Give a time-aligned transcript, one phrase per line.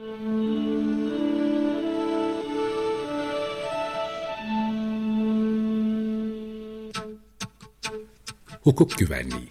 [0.00, 0.18] Hukuk
[8.98, 9.48] Güvenliği.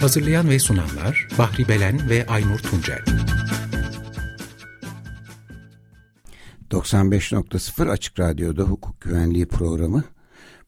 [0.00, 3.04] Hazırlayan ve sunanlar Bahri Belen ve Aynur Tuncel.
[6.70, 10.04] 95.0 Açık Radyo'da hukuk güvenliği programı.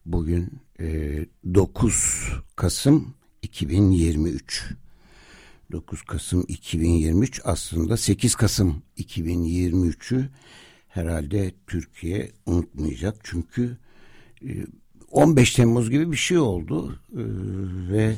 [0.06, 1.18] Bugün e,
[1.54, 4.74] 9 Kasım 2023
[5.74, 10.28] 9 Kasım 2023 aslında 8 Kasım 2023'ü
[10.88, 13.78] herhalde Türkiye unutmayacak çünkü
[14.42, 14.66] e,
[15.10, 17.22] 15 Temmuz gibi bir şey oldu e,
[17.92, 18.16] ve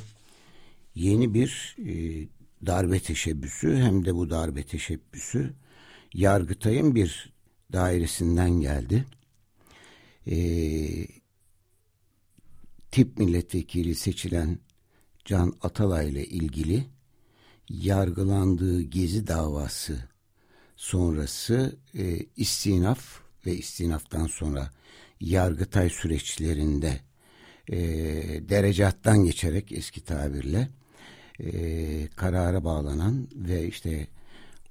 [0.95, 1.93] yeni bir e,
[2.67, 5.55] darbe teşebbüsü hem de bu darbe teşebbüsü
[6.15, 7.33] Yargıtay'ın bir
[7.73, 9.05] dairesinden geldi.
[10.27, 10.37] E,
[12.91, 14.59] tip milletvekili seçilen
[15.25, 16.96] Can Atalay ile ilgili
[17.69, 19.99] yargılandığı gezi davası
[20.77, 24.71] sonrası e, istinaf ve istinaftan sonra
[25.21, 27.01] Yargıtay süreçlerinde
[27.69, 27.79] e,
[28.49, 30.69] derecattan geçerek eski tabirle
[31.41, 34.09] e, karara bağlanan ve işte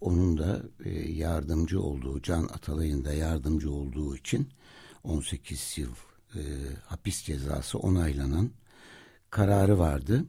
[0.01, 4.49] onun da e, yardımcı olduğu, Can Atalay'ın da yardımcı olduğu için
[5.03, 5.91] 18 yıl
[6.35, 6.41] e,
[6.85, 8.51] hapis cezası onaylanan
[9.29, 10.25] kararı vardı.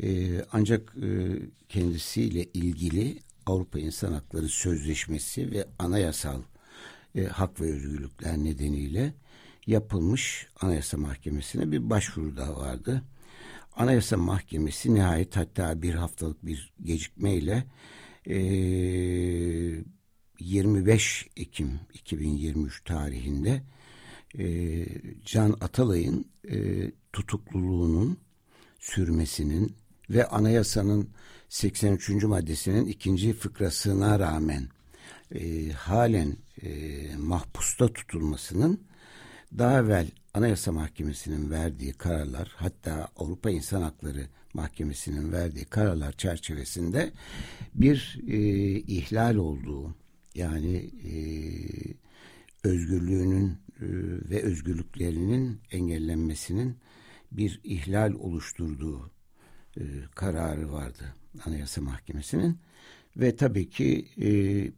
[0.00, 6.42] E, ancak e, kendisiyle ilgili Avrupa İnsan Hakları Sözleşmesi ve anayasal
[7.14, 9.14] e, hak ve özgürlükler nedeniyle
[9.66, 13.02] yapılmış Anayasa Mahkemesi'ne bir başvuru da vardı.
[13.76, 17.64] Anayasa Mahkemesi nihayet hatta bir haftalık bir gecikmeyle
[18.26, 18.36] e,
[20.40, 23.62] 25 Ekim 2023 tarihinde
[24.38, 24.86] e,
[25.24, 28.18] Can Atalay'ın e, tutukluluğunun
[28.78, 29.76] sürmesinin
[30.10, 31.08] ve anayasanın
[31.48, 32.08] 83.
[32.08, 34.68] maddesinin ikinci fıkrasına rağmen
[35.34, 36.70] e, halen e,
[37.16, 38.80] mahpusta tutulmasının
[39.58, 47.12] daha evvel Anayasa Mahkemesi'nin verdiği kararlar hatta Avrupa İnsan Hakları Mahkemesi'nin verdiği kararlar çerçevesinde
[47.74, 48.38] bir e,
[48.80, 49.94] ihlal olduğu
[50.34, 51.14] yani e,
[52.68, 53.56] özgürlüğünün e,
[54.30, 56.76] ve özgürlüklerinin engellenmesinin
[57.32, 59.10] bir ihlal oluşturduğu
[59.76, 59.82] e,
[60.14, 61.14] kararı vardı
[61.46, 62.58] Anayasa Mahkemesi'nin.
[63.16, 64.30] Ve tabii ki e,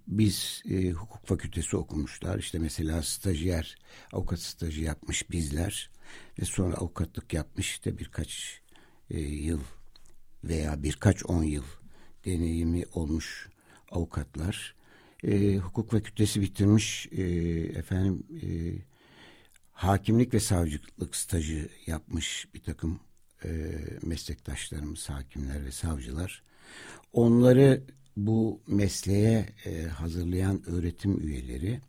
[0.06, 2.38] biz e, hukuk fakültesi okumuşlar.
[2.38, 3.76] İşte mesela stajyer,
[4.12, 5.90] avukat stajı yapmış bizler.
[6.40, 8.60] Ve sonra avukatlık yapmış işte birkaç
[9.10, 9.60] e, yıl
[10.44, 11.64] veya birkaç on yıl
[12.24, 13.48] deneyimi olmuş
[13.90, 14.74] avukatlar.
[15.24, 17.22] E, hukuk fakültesi bitirmiş e,
[17.78, 18.48] efendim e,
[19.72, 23.00] hakimlik ve savcılık stajı yapmış bir takım
[23.44, 23.50] e,
[24.02, 26.42] meslektaşlarımız, hakimler ve savcılar.
[27.12, 27.82] Onları
[28.16, 31.80] bu mesleğe e, hazırlayan öğretim üyeleri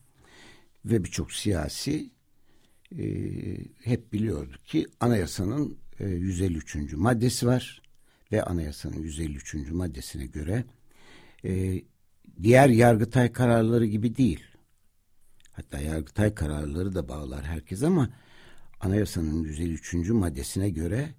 [0.86, 2.10] ve birçok siyasi
[3.00, 3.06] e,
[3.84, 6.94] hep biliyordu ki anayasanın e, 153.
[6.94, 7.82] maddesi var
[8.32, 9.54] ve anayasanın 153.
[9.72, 10.64] maddesine göre
[11.46, 11.82] e,
[12.44, 14.44] diğer yargıtay kararları gibi değil.
[15.52, 18.10] Hatta yargıtay kararları da bağlar herkes ama
[18.80, 19.94] anayasanın 153.
[20.10, 21.10] maddesine göre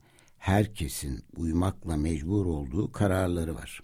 [0.47, 3.83] herkesin uymakla mecbur olduğu kararları var.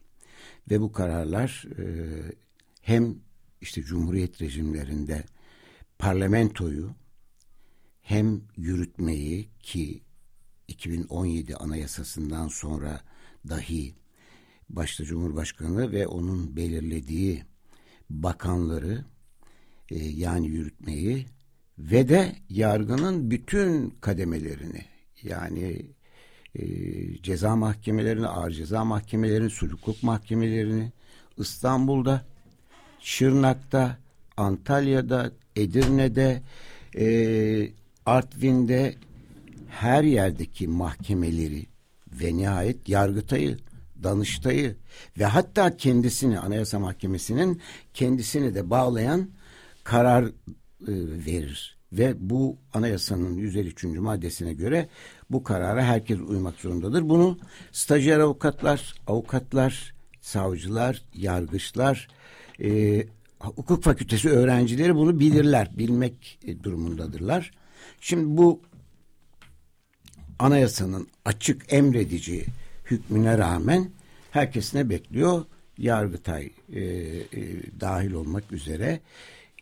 [0.70, 1.84] Ve bu kararlar e,
[2.80, 3.18] hem
[3.60, 5.24] işte cumhuriyet rejimlerinde
[5.98, 6.94] parlamentoyu
[8.02, 10.02] hem yürütmeyi ki
[10.68, 13.00] 2017 anayasasından sonra
[13.48, 13.94] dahi
[14.68, 17.44] başta Cumhurbaşkanı ve onun belirlediği
[18.10, 19.04] bakanları
[19.90, 21.26] e, yani yürütmeyi
[21.78, 24.84] ve de yargının bütün kademelerini
[25.22, 25.92] yani
[26.54, 26.62] e,
[27.22, 30.92] ceza mahkemelerini, ağır ceza mahkemelerini, sucukluk mahkemelerini
[31.38, 32.24] İstanbul'da,
[33.00, 33.98] Şırnak'ta,
[34.36, 36.42] Antalya'da, Edirne'de,
[36.98, 37.06] e,
[38.06, 38.94] Artvin'de
[39.68, 41.66] her yerdeki mahkemeleri
[42.12, 43.58] ve nihayet Yargıtay'ı,
[44.02, 44.76] Danıştay'ı
[45.18, 47.60] ve hatta kendisini Anayasa Mahkemesi'nin
[47.94, 49.28] kendisini de bağlayan
[49.84, 50.30] karar e,
[51.26, 51.81] verir.
[51.92, 53.84] Ve bu anayasanın 153.
[53.84, 54.88] maddesine göre
[55.30, 57.08] bu karara herkes uymak zorundadır.
[57.08, 57.38] Bunu
[57.72, 62.08] stajyer avukatlar, avukatlar, savcılar, yargıçlar,
[62.62, 63.02] e,
[63.38, 67.50] hukuk fakültesi öğrencileri bunu bilirler, bilmek e, durumundadırlar.
[68.00, 68.60] Şimdi bu
[70.38, 72.44] anayasanın açık emredici
[72.84, 73.90] hükmüne rağmen
[74.30, 75.44] herkes ne bekliyor?
[75.78, 77.24] Yargıtay e, e,
[77.80, 79.00] dahil olmak üzere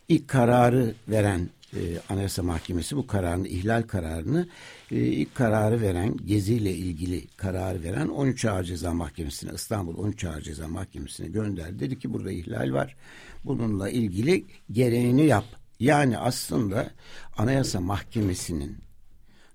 [0.09, 4.49] ilk kararı veren e, Anayasa Mahkemesi bu kararını, ihlal kararını
[4.91, 10.41] e, ilk kararı veren, geziyle ilgili kararı veren 13 Ağır Ceza Mahkemesi'ne, İstanbul 13 Ağır
[10.41, 11.79] Ceza Mahkemesi'ne gönderdi.
[11.79, 12.97] Dedi ki burada ihlal var.
[13.45, 15.45] Bununla ilgili gereğini yap.
[15.81, 16.91] Yani aslında
[17.37, 18.77] Anayasa Mahkemesi'nin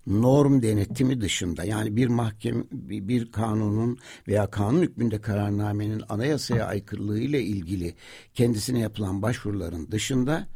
[0.07, 3.97] norm denetimi dışında yani bir mahkeme bir kanunun
[4.27, 7.95] veya kanun hükmünde kararnamenin anayasaya aykırılığı ile ilgili
[8.33, 10.47] kendisine yapılan başvuruların dışında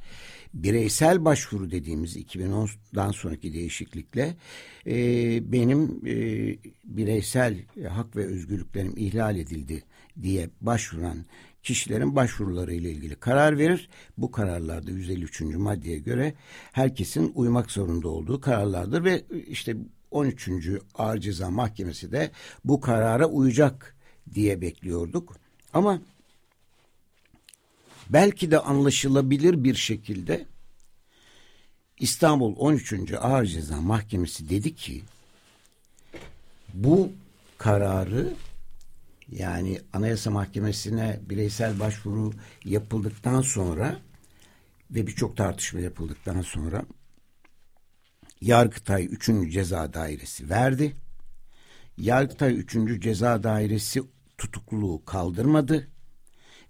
[0.54, 4.36] bireysel başvuru dediğimiz 2010'dan sonraki değişiklikle
[4.88, 4.96] e,
[5.52, 6.16] benim e,
[6.84, 7.58] bireysel
[7.90, 9.84] hak ve özgürlüklerim ihlal edildi
[10.22, 11.26] diye başvuran
[11.64, 13.90] kişilerin başvuruları ile ilgili karar verir.
[14.18, 15.42] Bu kararlarda 153.
[15.42, 16.34] maddeye göre
[16.72, 19.76] herkesin uymak zorunda olduğu kararlardır ve işte
[20.12, 20.50] 13.
[20.96, 22.32] Ağır Ceza Mahkemesi de
[22.66, 23.96] bu karara uyacak
[24.34, 25.36] diye bekliyorduk.
[25.74, 26.02] Ama
[28.10, 30.46] belki de anlaşılabilir bir şekilde
[32.00, 33.14] İstanbul 13.
[33.14, 35.04] Ağır Ceza Mahkemesi dedi ki
[36.74, 37.12] bu
[37.58, 38.34] kararı
[39.32, 42.34] yani Anayasa Mahkemesi'ne bireysel başvuru
[42.66, 44.00] yapıldıktan sonra
[44.92, 46.86] ve birçok tartışma yapıldıktan sonra
[48.42, 49.30] Yargıtay 3.
[49.54, 50.96] Ceza Dairesi verdi.
[51.98, 53.02] Yargıtay 3.
[53.02, 54.04] Ceza Dairesi
[54.38, 55.88] tutukluluğu kaldırmadı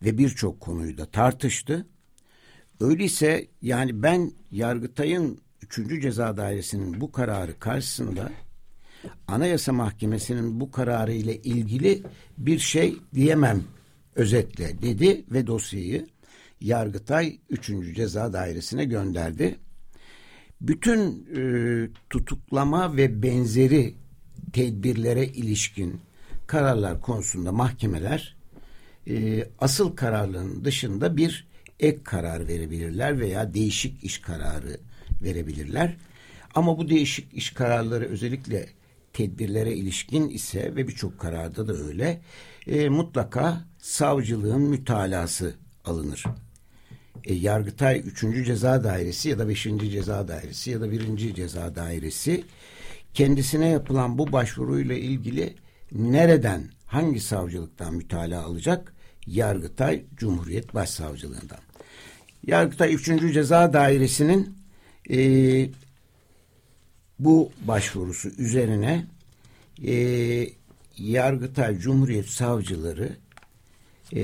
[0.04, 1.88] ve birçok konuyu da tartıştı.
[2.80, 6.01] Öyleyse yani ben Yargıtay'ın 3.
[6.01, 8.31] Ceza Dairesi'nin bu kararı karşısında
[9.28, 12.04] Anayasa Mahkemesi'nin bu kararı ile ilgili
[12.38, 13.63] bir şey diyemem
[14.16, 16.07] özetle dedi ve dosyayı
[16.62, 17.72] Yargıtay 3.
[17.96, 19.60] Ceza Dairesi'ne gönderdi.
[20.62, 21.42] Bütün e,
[22.10, 23.96] tutuklama ve benzeri
[24.54, 26.01] tedbirlere ilişkin
[26.48, 28.38] kararlar konusunda mahkemeler
[29.07, 31.48] e, asıl kararların dışında bir
[31.80, 34.78] ek karar verebilirler veya değişik iş kararı
[35.22, 35.96] verebilirler.
[36.56, 38.69] Ama bu değişik iş kararları özellikle
[39.13, 42.22] tedbirlere ilişkin ise ve birçok kararda da öyle
[42.68, 45.56] e, mutlaka savcılığın mütalası
[45.86, 46.24] alınır.
[47.24, 48.46] E, Yargıtay 3.
[48.46, 49.63] Ceza Dairesi ya da 5.
[49.63, 51.36] Ceza Dairesi ya da 1.
[51.36, 52.44] Ceza Dairesi
[53.13, 55.54] kendisine yapılan bu başvuruyla ilgili
[55.92, 58.94] nereden, hangi savcılıktan mütalaa alacak?
[59.27, 61.59] Yargıtay Cumhuriyet Başsavcılığından.
[62.47, 63.06] Yargıtay 3.
[63.33, 64.57] Ceza Dairesi'nin
[65.09, 65.19] e,
[67.19, 69.07] bu başvurusu üzerine
[69.86, 69.94] e,
[70.97, 73.18] Yargıtay Cumhuriyet Savcıları
[74.15, 74.21] e,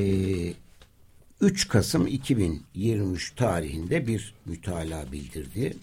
[1.42, 5.78] 3 Kasım 2023 tarihinde bir mütalaa bildirdi.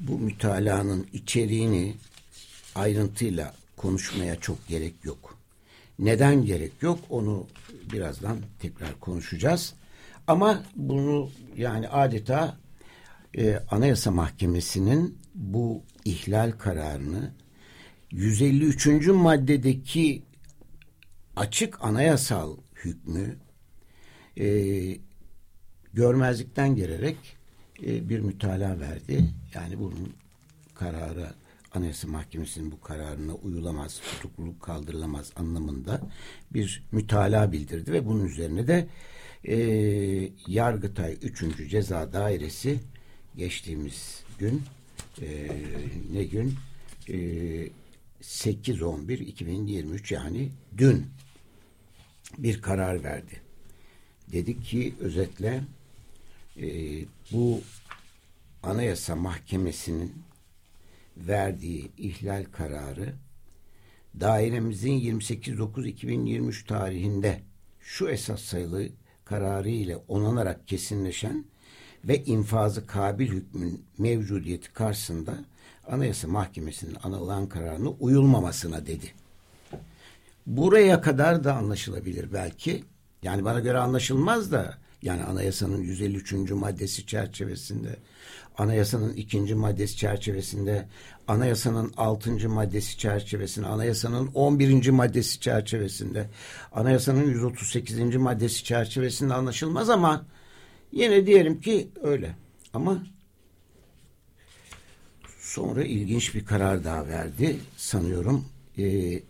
[0.00, 1.94] Bu mütalaanın içeriğini
[2.74, 5.37] ayrıntıyla konuşmaya çok gerek yok.
[5.98, 7.46] Neden gerek yok onu
[7.92, 9.74] birazdan tekrar konuşacağız.
[10.26, 12.56] Ama bunu yani adeta
[13.38, 17.32] e, Anayasa Mahkemesi'nin bu ihlal kararını
[18.10, 18.86] 153.
[19.06, 20.22] maddedeki
[21.36, 23.36] açık anayasal hükmü
[24.36, 24.46] e,
[25.92, 27.16] görmezlikten gelerek
[27.82, 29.24] e, bir mütalaa verdi.
[29.54, 30.12] Yani bunun
[30.74, 31.30] kararı
[31.78, 36.00] Anayasa Mahkemesi'nin bu kararına uyulamaz, tutukluluk kaldırılamaz anlamında
[36.50, 38.88] bir mütalaa bildirdi ve bunun üzerine de
[39.44, 39.56] e,
[40.46, 41.70] Yargıtay 3.
[41.70, 42.80] Ceza Dairesi
[43.36, 44.62] geçtiğimiz gün
[45.22, 45.48] e,
[46.12, 46.54] ne gün
[47.08, 47.16] e,
[48.22, 51.06] 8-11-2023 yani dün
[52.38, 53.40] bir karar verdi.
[54.32, 55.64] Dedik ki özetle
[56.56, 56.66] e,
[57.32, 57.60] bu
[58.62, 60.27] Anayasa Mahkemesi'nin
[61.18, 63.14] verdiği ihlal kararı
[64.20, 67.40] dairemizin 28.9.2023 tarihinde
[67.80, 68.88] şu esas sayılı
[69.24, 71.44] kararı ile onanarak kesinleşen
[72.04, 75.44] ve infazı kabil hükmün mevcudiyeti karşısında
[75.86, 79.12] Anayasa Mahkemesi'nin anılan kararını uyulmamasına dedi.
[80.46, 82.84] Buraya kadar da anlaşılabilir belki.
[83.22, 86.32] Yani bana göre anlaşılmaz da yani anayasanın 153.
[86.50, 87.96] maddesi çerçevesinde,
[88.58, 90.88] anayasanın ikinci maddesi çerçevesinde,
[91.28, 92.48] anayasanın 6.
[92.48, 94.88] maddesi çerçevesinde, anayasanın 11.
[94.88, 96.26] maddesi çerçevesinde,
[96.72, 98.16] anayasanın 138.
[98.16, 100.24] maddesi çerçevesinde anlaşılmaz ama
[100.92, 102.34] Yine diyelim ki öyle.
[102.74, 103.06] Ama
[105.40, 107.56] sonra ilginç bir karar daha verdi.
[107.76, 108.44] Sanıyorum
[108.78, 109.20] e,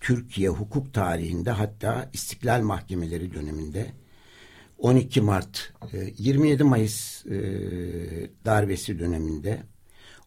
[0.00, 3.92] Türkiye hukuk tarihinde hatta İstiklal Mahkemeleri döneminde
[4.78, 5.72] 12 Mart,
[6.18, 7.38] 27 Mayıs e,
[8.44, 9.62] darbesi döneminde,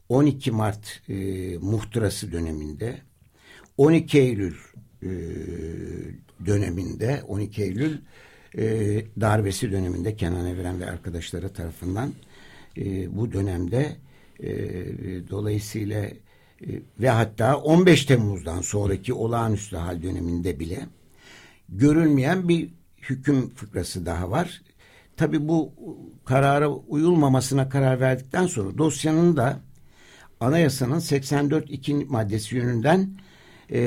[0.10, 1.14] 12 Mart e,
[1.58, 3.02] muhtırası döneminde,
[3.78, 4.56] 12 Eylül
[5.04, 5.10] e,
[6.46, 7.98] döneminde, 12 Eylül
[8.58, 8.64] e,
[9.22, 12.14] darbesi döneminde Kenan Evren ve arkadaşları tarafından
[12.78, 13.96] e, bu dönemde
[14.40, 14.50] e,
[15.30, 16.14] dolayısıyla e,
[17.00, 20.80] ve hatta 15 Temmuz'dan sonraki olağanüstü hal döneminde bile
[21.70, 22.70] görülmeyen bir
[23.10, 24.62] hüküm fıkrası daha var.
[25.18, 25.74] Tabi bu
[26.26, 29.60] karara uyulmamasına karar verdikten sonra dosyanın da
[30.40, 33.10] anayasanın 84.2 maddesi yönünden
[33.72, 33.82] e,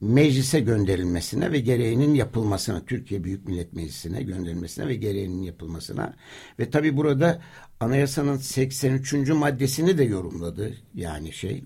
[0.00, 6.16] meclise gönderilmesine ve gereğinin yapılmasına, Türkiye Büyük Millet Meclisi'ne gönderilmesine ve gereğinin yapılmasına
[6.58, 7.42] ve tabi burada
[7.80, 9.12] anayasanın 83.
[9.28, 10.74] maddesini de yorumladı.
[10.94, 11.64] Yani şey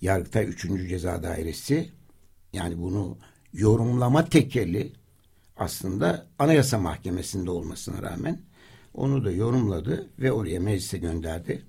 [0.00, 0.88] Yargıtay 3.
[0.88, 1.90] Ceza Dairesi
[2.52, 3.18] yani bunu
[3.52, 4.92] yorumlama tekeli
[5.56, 8.40] aslında Anayasa Mahkemesi'nde olmasına rağmen
[8.94, 11.62] onu da yorumladı ve oraya meclise gönderdi.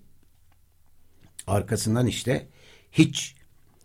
[1.47, 2.47] Arkasından işte
[2.91, 3.35] hiç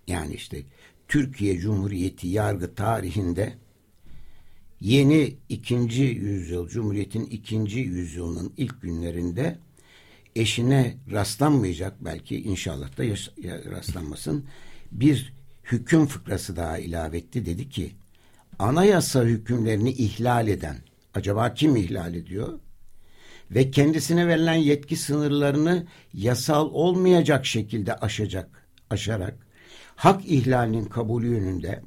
[0.07, 0.63] yani işte
[1.09, 3.55] Türkiye Cumhuriyeti yargı tarihinde
[4.81, 9.59] yeni ikinci yüzyıl, Cumhuriyet'in ikinci yüzyılının ilk günlerinde
[10.37, 13.05] eşine rastlanmayacak belki inşallah da
[13.71, 14.45] rastlanmasın
[14.93, 15.36] bir
[15.73, 17.47] hüküm fıkrası daha ilave etti.
[17.47, 17.97] Dedi ki
[18.59, 20.77] anayasa hükümlerini ihlal eden
[21.15, 22.61] acaba kim ihlal ediyor?
[23.51, 29.47] Ve kendisine verilen yetki sınırlarını yasal olmayacak şekilde aşacak, aşarak
[29.97, 31.83] hak ihlalinin kabulü yönünde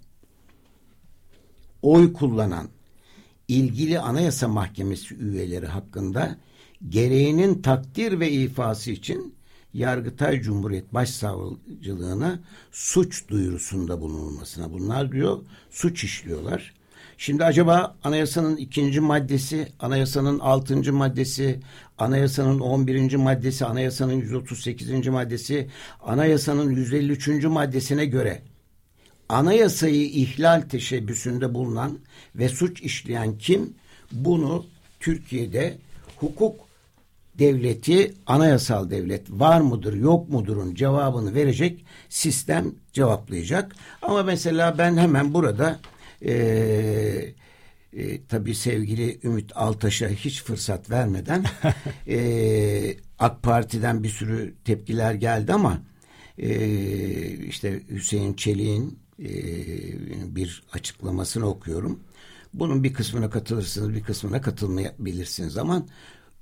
[1.82, 2.70] oy kullanan
[3.48, 6.38] ilgili Anayasa Mahkemesi üyeleri hakkında
[6.90, 9.36] gereğinin takdir ve ifası için
[9.74, 12.40] Yargıtay Cumhuriyet Başsavcılığına
[12.72, 14.74] suç duyurusunda bulunulmasına.
[14.74, 15.40] Bunlar diyor
[15.72, 16.74] suç işliyorlar.
[17.18, 21.60] Şimdi acaba anayasanın ikinci maddesi, anayasanın altıncı maddesi,
[21.98, 25.70] anayasanın on birinci maddesi, anayasanın yüz otuz sekizinci maddesi,
[26.02, 28.42] anayasanın yüz elli üçüncü maddesine göre
[29.30, 32.00] anayasayı ihlal teşebbüsünde bulunan
[32.36, 33.74] ve suç işleyen kim?
[34.12, 34.66] Bunu
[35.00, 35.78] Türkiye'de
[36.18, 36.69] hukuk
[37.40, 43.76] devleti anayasal devlet var mıdır yok mudurun cevabını verecek sistem cevaplayacak.
[44.02, 45.80] Ama mesela ben hemen burada
[46.26, 46.34] e,
[47.94, 51.46] e, tabii sevgili Ümit Altaş'a hiç fırsat vermeden
[52.08, 55.82] e, AK Parti'den bir sürü tepkiler geldi ama
[56.38, 56.50] e,
[57.38, 59.30] işte Hüseyin Çelik'in e,
[60.36, 62.00] bir açıklamasını okuyorum.
[62.54, 65.86] Bunun bir kısmına katılırsınız, bir kısmına katılmayabilirsiniz ama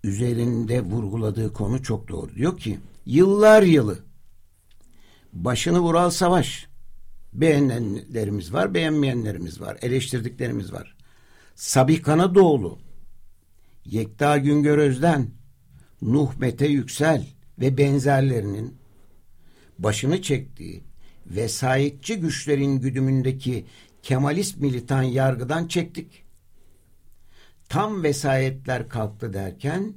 [0.03, 2.35] üzerinde vurguladığı konu çok doğru.
[2.35, 3.99] Diyor ki yıllar yılı
[5.33, 6.67] başını vural savaş
[7.33, 10.95] beğenenlerimiz var, beğenmeyenlerimiz var, eleştirdiklerimiz var.
[11.55, 12.79] Sabih Kanadoğlu,
[13.85, 15.29] Yekta Güngör Özden,
[16.01, 17.27] Nuh Mete Yüksel
[17.59, 18.77] ve benzerlerinin
[19.79, 20.83] başını çektiği
[21.25, 23.65] vesayetçi güçlerin güdümündeki
[24.03, 26.23] Kemalist militan yargıdan çektik
[27.69, 29.93] tam vesayetler kalktı derken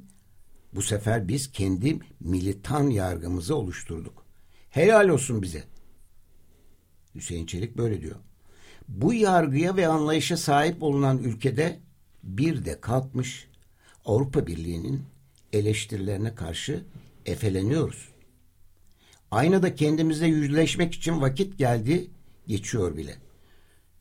[0.73, 4.25] bu sefer biz kendi militan yargımızı oluşturduk.
[4.69, 5.63] Helal olsun bize.
[7.15, 8.15] Hüseyin Çelik böyle diyor.
[8.87, 11.79] Bu yargıya ve anlayışa sahip olunan ülkede
[12.23, 13.47] bir de kalkmış
[14.05, 15.03] Avrupa Birliği'nin
[15.53, 16.83] eleştirilerine karşı
[17.25, 18.09] efeleniyoruz.
[19.31, 22.07] Aynada kendimizle yüzleşmek için vakit geldi,
[22.47, 23.15] geçiyor bile.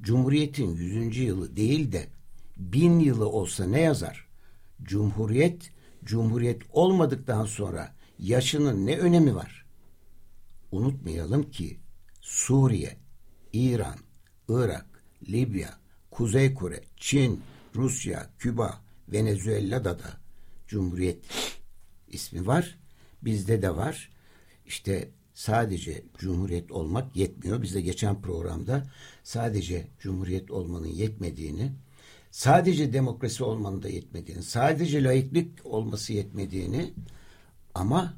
[0.03, 1.17] Cumhuriyetin 100.
[1.17, 2.07] yılı değil de
[2.61, 4.29] bin yılı olsa ne yazar?
[4.83, 5.73] Cumhuriyet,
[6.05, 9.67] cumhuriyet olmadıktan sonra yaşının ne önemi var?
[10.73, 11.81] Unutmayalım ki
[12.21, 12.97] Suriye,
[13.53, 13.97] İran,
[14.49, 14.87] Irak,
[15.29, 15.79] Libya,
[16.11, 17.41] Kuzey Kore, Çin,
[17.75, 20.21] Rusya, Küba, Venezuela'da da
[20.69, 21.25] Cumhuriyet
[22.09, 22.79] ismi var.
[23.23, 24.11] Bizde de var.
[24.67, 27.63] İşte sadece Cumhuriyet olmak yetmiyor.
[27.63, 28.91] Biz de geçen programda
[29.23, 31.73] sadece Cumhuriyet olmanın yetmediğini,
[32.31, 36.93] sadece demokrasi olmanın da yetmediğini, sadece laiklik olması yetmediğini
[37.75, 38.15] ama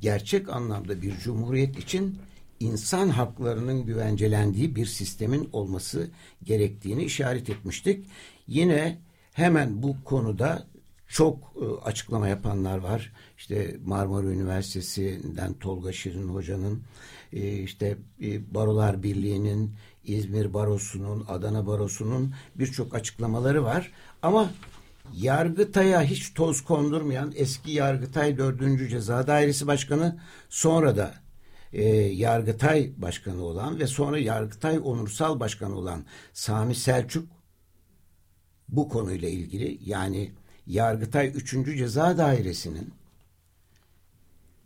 [0.00, 2.18] gerçek anlamda bir cumhuriyet için
[2.60, 6.10] insan haklarının güvencelendiği bir sistemin olması
[6.42, 8.06] gerektiğini işaret etmiştik.
[8.46, 8.98] Yine
[9.32, 10.66] hemen bu konuda
[11.08, 13.12] çok e, açıklama yapanlar var.
[13.38, 16.82] İşte Marmara Üniversitesi'nden Tolga Şirin Hoca'nın,
[17.32, 19.74] e, işte e, Barolar Birliği'nin,
[20.06, 23.92] İzmir Barosu'nun, Adana Barosu'nun birçok açıklamaları var.
[24.22, 24.50] Ama
[25.14, 28.90] Yargıtay'a hiç toz kondurmayan eski Yargıtay 4.
[28.90, 31.14] Ceza Dairesi Başkanı sonra da
[31.72, 37.28] e, Yargıtay Başkanı olan ve sonra Yargıtay Onursal Başkanı olan Sami Selçuk
[38.68, 40.32] bu konuyla ilgili yani
[40.66, 41.50] Yargıtay 3.
[41.78, 42.94] Ceza Dairesi'nin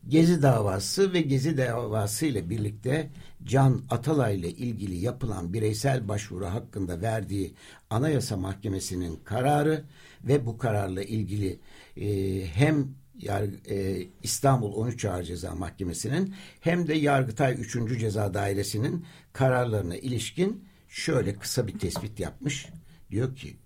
[0.09, 3.11] Gezi davası ve Gezi davası ile birlikte
[3.45, 7.55] Can Atalay ile ilgili yapılan bireysel başvuru hakkında verdiği
[7.91, 9.85] Anayasa Mahkemesi'nin kararı
[10.25, 11.61] ve bu kararla ilgili
[11.97, 12.89] e, hem
[13.23, 17.99] Yargı, e, İstanbul 13 Ağır Ceza Mahkemesi'nin hem de Yargıtay 3.
[18.01, 22.67] Ceza Dairesi'nin kararlarına ilişkin şöyle kısa bir tespit yapmış.
[23.11, 23.57] Diyor ki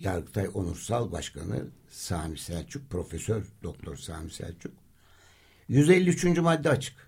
[0.00, 4.72] Yargıtay Onursal Başkanı Sami Selçuk, Profesör Doktor Sami Selçuk
[5.68, 6.24] 153.
[6.24, 7.07] madde açık.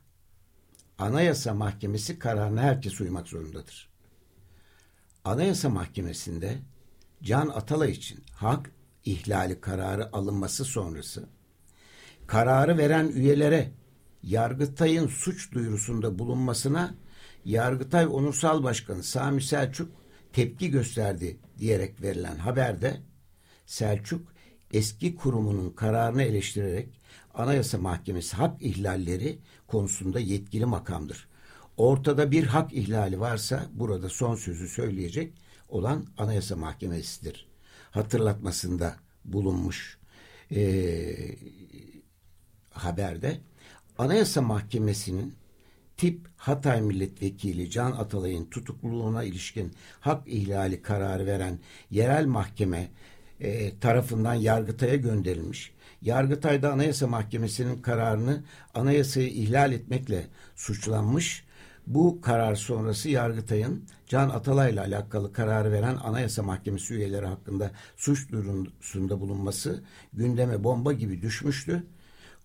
[1.00, 3.88] Anayasa Mahkemesi kararına herkes uymak zorundadır.
[5.24, 6.58] Anayasa Mahkemesi'nde
[7.22, 8.70] Can Atalay için hak
[9.04, 11.28] ihlali kararı alınması sonrası
[12.26, 13.72] kararı veren üyelere
[14.22, 16.94] Yargıtay'ın suç duyurusunda bulunmasına
[17.44, 19.92] Yargıtay Onursal Başkanı Sami Selçuk
[20.32, 23.00] tepki gösterdi diyerek verilen haberde
[23.66, 24.32] Selçuk
[24.72, 27.00] eski kurumunun kararını eleştirerek
[27.34, 29.38] Anayasa Mahkemesi hak ihlalleri
[29.70, 31.28] konusunda yetkili makamdır.
[31.76, 35.32] Ortada bir hak ihlali varsa burada son sözü söyleyecek
[35.68, 37.46] olan Anayasa Mahkemesi'dir.
[37.90, 39.98] Hatırlatmasında bulunmuş
[40.52, 40.60] e,
[42.70, 43.40] haberde
[43.98, 45.34] Anayasa Mahkemesi'nin
[45.96, 51.58] tip Hatay Milletvekili Can Atalay'ın tutukluluğuna ilişkin hak ihlali kararı veren
[51.90, 52.90] yerel mahkeme
[53.40, 55.72] e, tarafından Yargıtay'a gönderilmiş.
[56.02, 58.42] Yargıtay'da Anayasa Mahkemesi'nin kararını
[58.74, 60.26] anayasayı ihlal etmekle
[60.56, 61.44] suçlanmış.
[61.86, 69.20] Bu karar sonrası Yargıtay'ın Can Atalay'la alakalı kararı veren Anayasa Mahkemesi üyeleri hakkında suç duyurusunda
[69.20, 71.86] bulunması gündeme bomba gibi düşmüştü.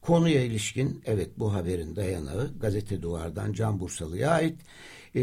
[0.01, 4.59] Konuya ilişkin evet bu haberin dayanağı gazete duvardan Can Bursalı'ya ait
[5.15, 5.21] e,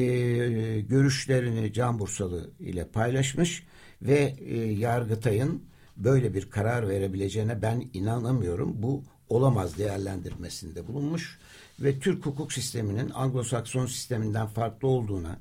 [0.81, 3.67] görüşlerini Can Bursalı ile paylaşmış
[4.03, 5.62] ve e, Yargıtay'ın
[5.97, 8.83] böyle bir karar verebileceğine ben inanamıyorum.
[8.83, 11.39] Bu olamaz değerlendirmesinde bulunmuş
[11.81, 15.39] ve Türk hukuk sisteminin Anglo-Sakson sisteminden farklı olduğuna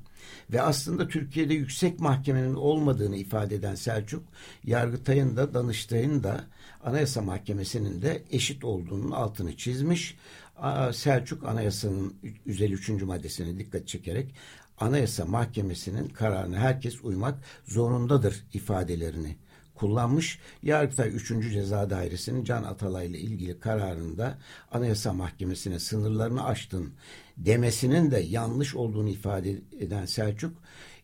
[0.52, 4.24] ve aslında Türkiye'de yüksek mahkemenin olmadığını ifade eden Selçuk,
[4.64, 6.44] Yargıtay'ın da Danıştay'ın da
[6.84, 10.16] Anayasa Mahkemesi'nin de eşit olduğunun altını çizmiş.
[10.92, 12.14] Selçuk Anayasa'nın
[12.46, 12.88] 153.
[12.88, 14.34] maddesine dikkat çekerek
[14.78, 17.34] Anayasa Mahkemesi'nin kararına herkes uymak
[17.66, 19.36] zorundadır ifadelerini
[19.82, 20.38] kullanmış.
[20.62, 21.28] Yargıtay 3.
[21.52, 24.38] Ceza Dairesi'nin Can Atalay ile ilgili kararında
[24.72, 26.92] Anayasa Mahkemesi'ne sınırlarını aştın
[27.36, 30.56] demesinin de yanlış olduğunu ifade eden Selçuk,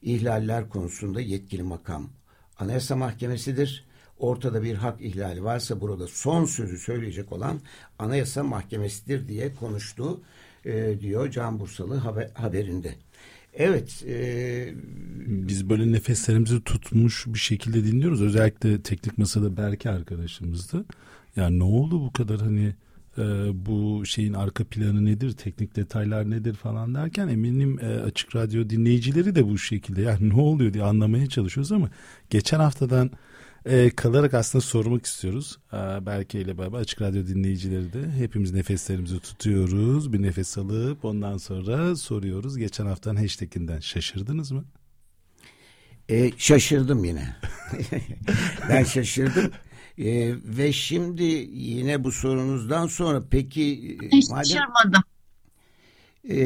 [0.03, 2.11] ihlaller konusunda yetkili makam
[2.59, 3.89] Anayasa Mahkemesi'dir.
[4.19, 7.61] Ortada bir hak ihlali varsa burada son sözü söyleyecek olan
[7.99, 10.21] Anayasa Mahkemesi'dir diye konuştu
[10.65, 12.95] e, diyor Can Bursalı haber, haberinde.
[13.59, 14.05] Evet.
[14.09, 14.75] E...
[15.27, 18.23] Biz böyle nefeslerimizi tutmuş bir şekilde dinliyoruz.
[18.23, 20.85] Özellikle teknik masada Berke arkadaşımızdı.
[21.37, 22.75] Yani ne oldu bu kadar hani
[23.19, 23.23] e,
[23.67, 29.35] bu şeyin arka planı nedir, teknik detaylar nedir falan derken eminim e, açık radyo dinleyicileri
[29.35, 31.91] de bu şekilde yani ne oluyor diye anlamaya çalışıyoruz ama
[32.31, 33.11] geçen haftadan
[33.65, 35.59] e, kalarak aslında sormak istiyoruz.
[35.73, 40.13] E, Berke ile beraber Açık Radyo dinleyicileri de hepimiz nefeslerimizi tutuyoruz.
[40.13, 42.57] Bir nefes alıp ondan sonra soruyoruz.
[42.59, 44.65] Geçen haftanın hashtaginden şaşırdınız mı?
[46.09, 47.37] E, şaşırdım yine.
[48.69, 49.51] ben şaşırdım.
[49.99, 53.99] E, ve şimdi yine bu sorunuzdan sonra peki...
[54.03, 55.03] E, Hiç madem, şaşırmadım.
[56.29, 56.37] E,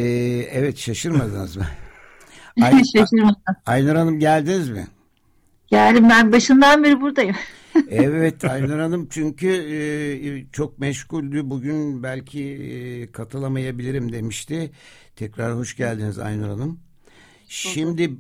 [0.53, 1.67] evet şaşırmadınız mı?
[2.63, 3.43] Ay, şaşırmadım.
[3.67, 4.87] Aynur Hanım geldiniz mi?
[5.73, 7.37] Yani ben başından beri buradayım.
[7.91, 9.81] evet Aynur Hanım çünkü e,
[10.53, 11.51] çok meşguldü.
[11.51, 14.71] Bugün belki e, katılamayabilirim demişti.
[15.17, 16.81] Tekrar hoş geldiniz Aynur Hanım.
[17.49, 18.13] Şimdi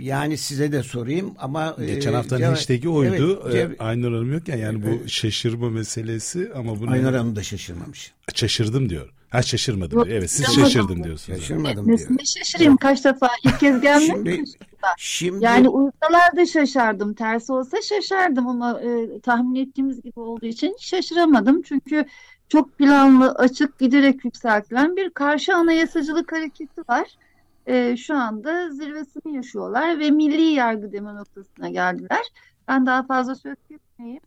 [0.00, 3.42] yani size de sorayım ama e, geçen haftanın cevap, hashtag'i oydu.
[3.44, 7.42] Evet, cev- Aynur Hanım yok ya yani bu şaşırma meselesi ama bunu Aynur Hanım da
[7.42, 8.12] şaşırmamış.
[8.34, 9.12] Şaşırdım diyor.
[9.30, 10.16] Ha şaşırmadım diyor.
[10.16, 11.38] Evet siz şaşırdım diyorsunuz.
[11.38, 12.06] Şaşırmadım diyor.
[12.10, 14.46] Ne şaşırayım kaç defa ilk kez gelmedim.
[14.46, 14.60] Şimdi,
[14.96, 15.44] şimdi...
[15.44, 17.14] Yani uysalar da şaşardım.
[17.14, 21.62] Tersi olsa şaşardım ama e, tahmin ettiğimiz gibi olduğu için şaşıramadım.
[21.62, 22.04] Çünkü
[22.48, 27.16] çok planlı, açık, giderek yükseltilen bir karşı anayasacılık hareketi var.
[27.66, 32.22] E, şu anda zirvesini yaşıyorlar ve milli yargı deme noktasına geldiler.
[32.68, 33.56] Ben daha fazla söz
[34.00, 34.22] etmeyeyim.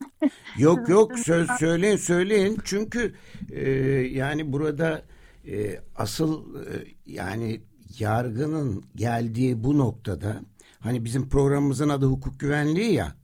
[0.57, 2.57] Yok yok söz söyleyin söyleyin.
[2.63, 3.15] Çünkü
[3.51, 3.69] e,
[4.11, 5.01] yani burada
[5.47, 7.61] e, asıl e, yani
[7.99, 10.41] yargının geldiği bu noktada
[10.79, 13.15] hani bizim programımızın adı hukuk güvenliği ya.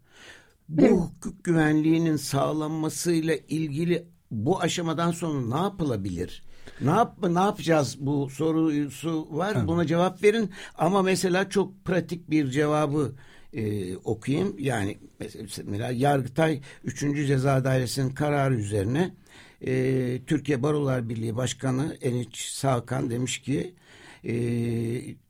[0.70, 0.92] Bu evet.
[0.92, 6.44] hukuk güvenliğinin sağlanmasıyla ilgili bu aşamadan sonra ne yapılabilir?
[6.82, 9.54] Ne yap ne yapacağız bu sorusu var.
[9.58, 9.68] Evet.
[9.68, 13.16] Buna cevap verin ama mesela çok pratik bir cevabı
[13.54, 14.56] e, okuyayım.
[14.60, 14.98] Yani
[15.66, 17.00] mesela Yargıtay 3.
[17.00, 19.16] Ceza Dairesi'nin kararı üzerine
[19.62, 23.74] e, Türkiye Barolar Birliği Başkanı Eniç Sağkan demiş ki
[24.26, 24.34] e,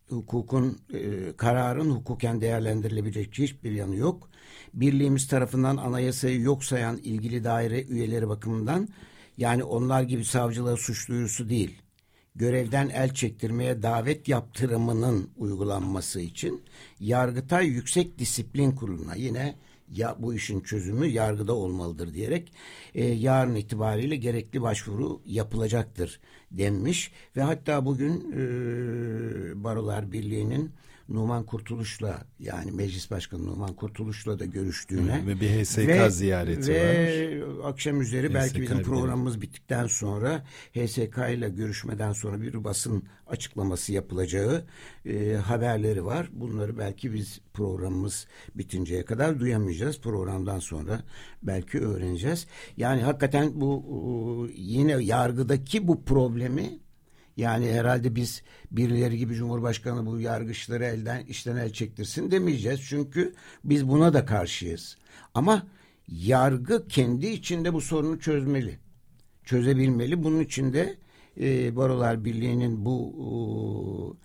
[0.09, 4.29] hukukun e, kararın hukuken değerlendirilebilecek hiçbir yanı yok.
[4.73, 8.87] Birliğimiz tarafından anayasayı yok sayan ilgili daire üyeleri bakımından
[9.37, 11.81] yani onlar gibi savcılığa suç duyurusu değil
[12.39, 16.61] görevden el çektirmeye davet yaptırımının uygulanması için
[16.99, 19.55] Yargıtay Yüksek Disiplin Kurulu'na yine
[19.91, 22.53] ya bu işin çözümü yargıda olmalıdır diyerek
[22.95, 26.19] e, yarın itibariyle gerekli başvuru yapılacaktır
[26.51, 30.71] denmiş ve hatta bugün e, Barolar Birliği'nin
[31.09, 37.41] Numan Kurtuluş'la yani Meclis Başkanı Numan Kurtuluş'la da görüştüğüne ve bir HSK ve, ziyareti ve
[37.41, 37.69] var.
[37.69, 43.93] akşam üzeri HSK belki bizim programımız bittikten sonra HSK ile görüşmeden sonra bir basın açıklaması
[43.93, 44.65] yapılacağı
[45.05, 46.29] e, haberleri var.
[46.33, 50.01] Bunları belki biz programımız bitinceye kadar duyamayacağız.
[50.01, 51.01] Programdan sonra
[51.43, 52.47] belki öğreneceğiz.
[52.77, 56.03] Yani hakikaten bu yine yargıdaki bu
[56.39, 56.79] problemi
[57.37, 62.81] yani herhalde biz birileri gibi Cumhurbaşkanı bu yargıçları elden işten el çektirsin demeyeceğiz.
[62.89, 64.97] Çünkü biz buna da karşıyız.
[65.33, 65.67] Ama
[66.07, 68.79] yargı kendi içinde bu sorunu çözmeli.
[69.43, 70.23] Çözebilmeli.
[70.23, 70.97] Bunun için de
[71.39, 74.17] e, Barolar Birliği'nin bu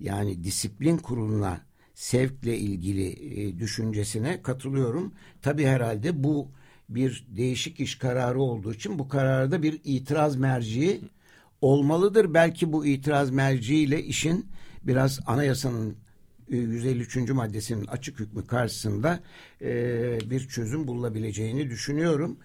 [0.00, 1.60] e, yani disiplin kuruluna
[1.94, 3.08] sevkle ilgili
[3.40, 5.12] e, düşüncesine katılıyorum.
[5.42, 6.48] Tabii herhalde bu
[6.88, 11.00] bir değişik iş kararı olduğu için bu kararda bir itiraz merciği
[11.62, 12.34] olmalıdır.
[12.34, 14.46] Belki bu itiraz merciyle işin
[14.82, 15.96] biraz anayasanın
[16.48, 17.16] 153.
[17.16, 19.20] E, maddesinin açık hükmü karşısında
[19.62, 19.70] e,
[20.30, 22.36] bir çözüm bulabileceğini düşünüyorum.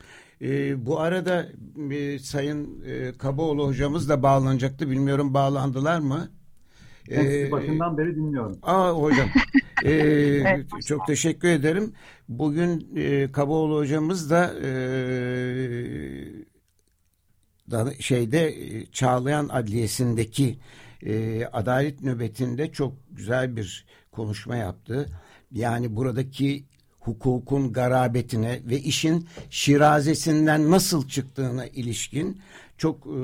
[0.41, 1.47] E, bu arada
[1.91, 4.89] e, Sayın e, Kabaoğlu hocamız da bağlanacaktı.
[4.89, 6.29] Bilmiyorum bağlandılar mı?
[7.11, 8.59] Ee, başından beri dinliyorum.
[8.63, 9.27] Aa hocam.
[9.83, 11.93] ee, evet, çok teşekkür ederim.
[12.29, 14.69] Bugün e, Kabaoğlu hocamız da e,
[17.99, 20.59] şeyde e, Çağlayan Adliyesi'ndeki
[21.05, 25.09] e, adalet nöbetinde çok güzel bir konuşma yaptı.
[25.51, 26.63] Yani buradaki
[26.99, 32.41] hukukun garabetine ve işin şirazesinden nasıl çıktığına ilişkin
[32.77, 33.19] çok e,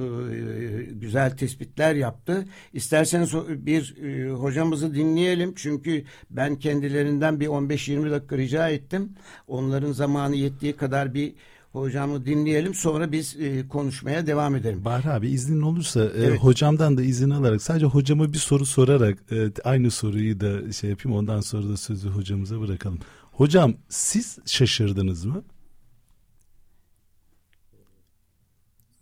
[0.92, 2.46] güzel tespitler yaptı.
[2.74, 9.10] İsterseniz bir e, hocamızı dinleyelim çünkü ben kendilerinden bir 15-20 dakika rica ettim.
[9.48, 11.34] Onların zamanı yettiği kadar bir
[11.74, 14.86] Hocamı dinleyelim sonra biz e, konuşmaya devam edelim.
[14.86, 16.34] Bahri abi iznin olursa e, evet.
[16.34, 20.90] e, hocamdan da izin alarak sadece hocama bir soru sorarak e, aynı soruyu da şey
[20.90, 23.00] yapayım ondan sonra da sözü hocamıza bırakalım.
[23.32, 25.44] Hocam siz şaşırdınız mı?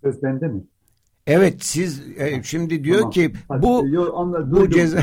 [0.04, 0.64] Söz bende mi?
[1.28, 3.12] Evet siz e, şimdi diyor tamam.
[3.12, 5.02] ki bu Yo, bu ceza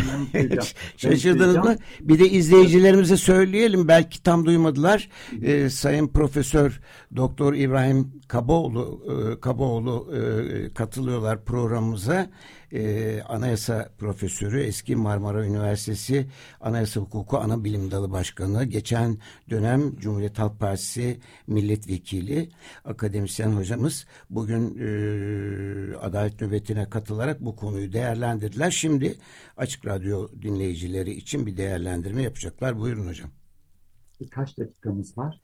[0.96, 1.76] şaşırdınız mı?
[2.00, 5.09] Bir de izleyicilerimize söyleyelim belki tam duymadılar.
[5.42, 6.81] Ee, Sayın Profesör
[7.16, 12.31] Doktor İbrahim Kaboğlu e, Kaboğlu e, katılıyorlar programımıza
[12.72, 16.26] e, anayasa profesörü, eski Marmara Üniversitesi
[16.61, 19.18] Anayasa Hukuku Ana Bilim Dalı Başkanı, geçen
[19.50, 22.50] dönem Cumhuriyet Halk Partisi milletvekili,
[22.85, 28.70] akademisyen hocamız bugün e, adalet nöbetine katılarak bu konuyu değerlendirdiler.
[28.70, 29.18] Şimdi
[29.57, 32.78] Açık Radyo dinleyicileri için bir değerlendirme yapacaklar.
[32.78, 33.31] Buyurun hocam.
[34.31, 35.40] Kaç dakikamız var?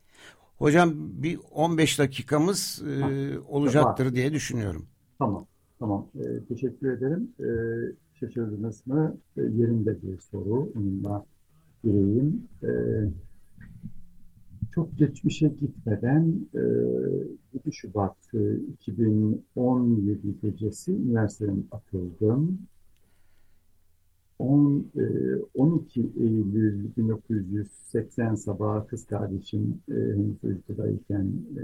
[0.57, 4.85] Hocam bir 15 dakikamız e, olacaktır diye düşünüyorum.
[5.19, 5.47] Tamam.
[5.79, 7.29] Tamam, e, teşekkür ederim.
[7.39, 7.49] E,
[8.19, 9.17] şaşırdınız mı?
[9.37, 10.71] E, yerinde bir soru.
[10.75, 11.25] Onunla
[11.83, 12.43] gireyim.
[12.63, 12.69] E,
[14.75, 16.59] çok geçmişe gitmeden e,
[17.53, 22.59] 7 Şubat e, 2017 gecesi üniversiteden atıldım.
[24.39, 25.01] 10, e,
[25.55, 31.25] 12 Eylül 1980 sabahı kız kardeşim e, henüz uykudayken
[31.57, 31.63] e,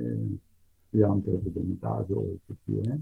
[0.93, 2.97] uyandırdı beni daha oldu diye.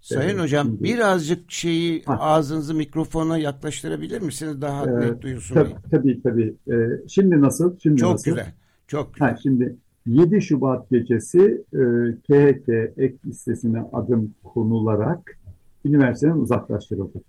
[0.00, 2.16] Sayın evet, hocam birazcık şeyi ha.
[2.20, 5.78] ağzınızı mikrofona yaklaştırabilir misiniz daha ee, net duyulsun tabii, diye.
[5.90, 6.54] Tabii tabii.
[6.70, 7.78] Ee, şimdi nasıl?
[7.78, 8.30] Şimdi çok nasıl?
[8.30, 8.52] güzel.
[8.86, 9.28] Çok güzel.
[9.28, 11.80] Ha, şimdi 7 Şubat gecesi e,
[12.22, 15.38] KHK ek listesine adım konularak
[15.84, 17.20] üniversiteden uzaklaştırıldı.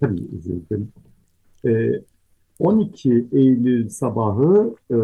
[0.00, 0.88] Tabii üzüldüm.
[1.66, 2.00] E,
[2.58, 4.96] 12 Eylül sabahı e,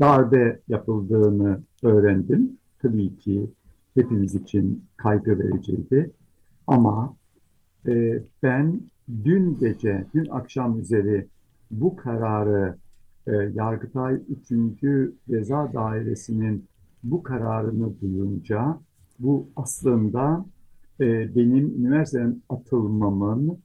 [0.00, 2.52] darbe yapıldığını öğrendim.
[2.82, 3.50] Tabii ki
[3.94, 6.10] hepimiz için kaygı vericiydi.
[6.66, 7.16] Ama
[7.88, 8.80] e, ben
[9.24, 11.26] dün gece, dün akşam üzeri
[11.70, 12.76] bu kararı
[13.26, 14.20] e, Yargıtay
[14.82, 15.10] 3.
[15.28, 16.64] Ceza Dairesi'nin
[17.02, 18.80] bu kararını duyunca
[19.18, 20.44] bu aslında
[21.00, 23.58] e, benim üniversiteden atılmamın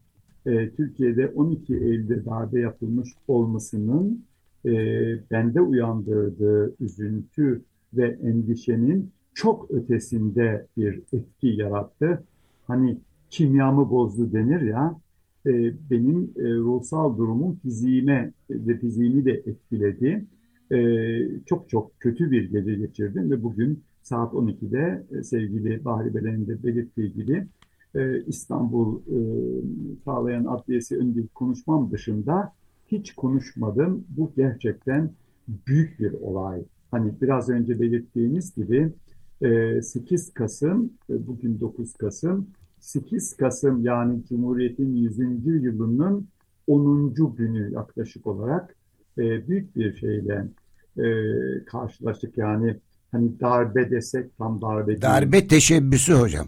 [0.45, 4.25] e, Türkiye'de 12 Eylül'de darbe yapılmış olmasının
[4.65, 4.71] e,
[5.31, 7.61] bende uyandırdığı üzüntü
[7.93, 12.23] ve endişenin çok ötesinde bir etki yarattı.
[12.67, 12.97] Hani
[13.29, 14.95] kimyamı bozdu denir ya,
[15.45, 20.25] e, benim e, ruhsal durumum fiziğime ve fiziğimi de etkiledi.
[20.71, 20.77] E,
[21.45, 26.63] çok çok kötü bir gece geçirdim ve bugün saat 12'de e, sevgili Bahri Belen'in de
[26.63, 27.47] belirttiği gibi
[27.95, 29.17] e, İstanbul e,
[30.05, 32.53] Sağlayan Adliyesi önündeki konuşmam dışında
[32.87, 34.05] hiç konuşmadım.
[34.09, 35.09] Bu gerçekten
[35.67, 36.63] büyük bir olay.
[36.91, 38.91] Hani biraz önce belirttiğiniz gibi
[39.39, 42.47] 8 Kasım, bugün 9 Kasım,
[42.79, 45.17] 8 Kasım yani Cumhuriyet'in 100.
[45.45, 46.27] yılının
[46.67, 47.35] 10.
[47.35, 48.75] günü yaklaşık olarak
[49.17, 50.47] büyük bir şeyle
[51.65, 52.37] karşılaştık.
[52.37, 52.77] Yani
[53.11, 55.01] hani darbe desek tam darbe değil.
[55.01, 56.47] Darbe teşebbüsü hocam.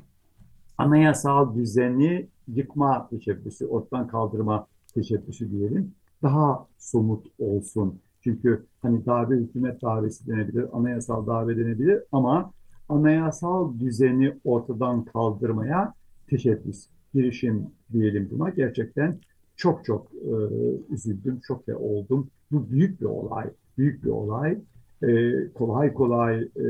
[0.78, 5.92] Anayasal düzeni yıkma teşebbüsü, ortadan kaldırma teşebbüsü diyelim.
[6.24, 8.00] Daha somut olsun.
[8.22, 12.54] Çünkü hani darbe hükümet darbesi denebilir, anayasal darbe denebilir ama
[12.90, 15.94] anayasal düzeni ortadan kaldırmaya
[16.30, 18.50] teşebbüs, girişim diyelim buna.
[18.50, 19.20] Gerçekten
[19.56, 20.34] çok çok e,
[20.94, 22.30] üzüldüm, çok da oldum.
[22.52, 24.58] Bu büyük bir olay, büyük bir olay.
[25.04, 26.68] E, kolay kolay e,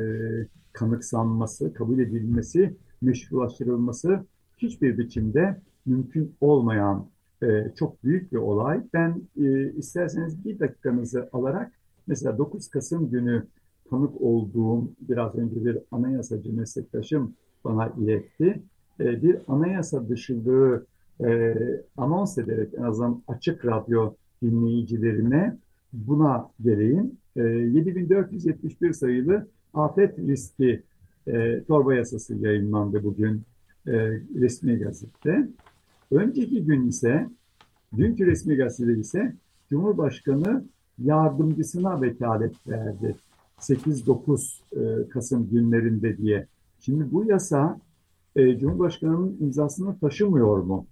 [0.74, 4.26] kanıksanması, kabul edilmesi, meşrulaştırılması
[4.58, 7.08] hiçbir biçimde mümkün olmayan
[7.44, 8.82] e, çok büyük bir olay.
[8.94, 11.72] Ben e, isterseniz bir dakikanızı alarak
[12.08, 13.48] mesela 9 Kasım günü
[13.90, 17.34] tanık olduğum biraz önce bir anayasacı meslektaşım
[17.66, 18.62] bana iletti.
[19.00, 20.86] E, bir anayasa dışılığı
[21.26, 21.56] e,
[21.98, 25.58] anons ederek en azından açık radyo dinleyicilerine
[25.94, 27.12] buna geleyim.
[27.36, 30.84] E, 7471 sayılı afet riski
[31.28, 33.42] e, torba yasası yayınlandı bugün
[33.88, 33.92] e,
[34.40, 35.48] resmi gazete.
[36.12, 37.30] Önceki gün ise,
[37.98, 39.34] dünkü resmi gazetede ise
[39.70, 40.64] Cumhurbaşkanı
[41.04, 43.16] yardımcısına vekalet verdi.
[43.60, 46.48] 8-9 e, Kasım günlerinde diye.
[46.80, 47.80] Şimdi bu yasa
[48.36, 50.86] e, Cumhurbaşkanı'nın imzasını taşımıyor mu?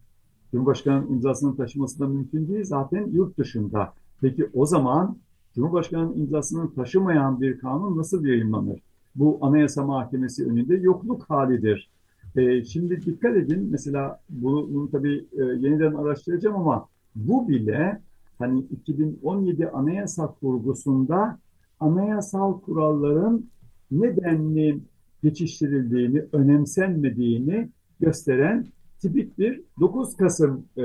[0.52, 2.64] Cumhurbaşkanı'nın imzasını taşıması da mümkün değil.
[2.64, 3.94] Zaten yurt dışında.
[4.22, 5.18] Peki o zaman
[5.56, 8.80] Cumhurbaşkanı'nın imzasını taşımayan bir kanun nasıl yayınlanır?
[9.16, 11.90] Bu Anayasa Mahkemesi önünde yokluk halidir.
[12.36, 18.02] E, şimdi dikkat edin mesela bunu, bunu tabii yeniden araştıracağım ama bu bile
[18.40, 21.40] hani 2017 anayasa kurgusunda
[21.80, 23.46] anayasal kuralların
[23.92, 24.80] nedenli
[25.24, 28.66] geçiştirildiğini, önemsenmediğini gösteren
[29.02, 30.84] tipik bir 9 Kasım e,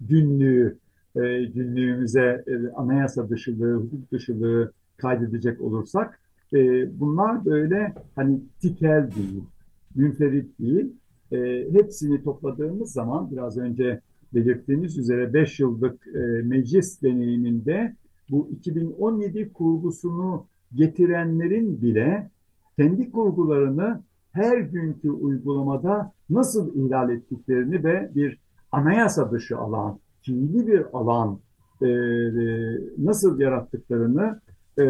[0.00, 0.78] günlüğü
[1.16, 6.20] e, günlüğümüze e, anayasa dışılığı, hukuk dışılığı kaydedecek olursak
[6.54, 6.58] e,
[7.00, 9.44] bunlar böyle hani tikel değil,
[9.94, 10.92] münferit değil.
[11.32, 14.00] E, hepsini topladığımız zaman biraz önce
[14.34, 17.96] belirttiğimiz üzere 5 yıllık e, meclis deneyiminde
[18.30, 22.30] bu 2017 kurgusunu getirenlerin bile
[22.76, 24.00] kendi kurgularını
[24.32, 28.38] her günkü uygulamada nasıl ihlal ettiklerini ve bir
[28.72, 31.38] anayasa dışı alan, fiili bir alan
[31.82, 31.88] e,
[32.98, 34.40] nasıl yarattıklarını
[34.78, 34.84] e,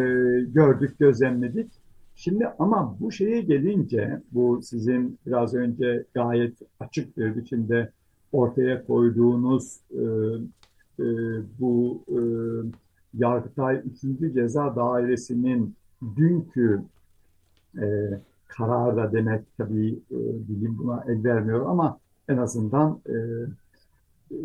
[0.55, 1.73] gördük, gözlemledik.
[2.15, 7.91] Şimdi ama bu şeye gelince, bu sizin biraz önce gayet açık bir biçimde
[8.33, 10.03] ortaya koyduğunuz e,
[10.99, 11.07] e,
[11.61, 12.19] bu e,
[13.15, 14.35] Yargıtay 3.
[14.35, 15.75] Ceza Dairesi'nin
[16.17, 16.83] dünkü
[17.79, 17.87] e,
[18.49, 23.15] kararda demek tabii e, bilim buna el vermiyor ama en azından e,
[24.35, 24.39] e,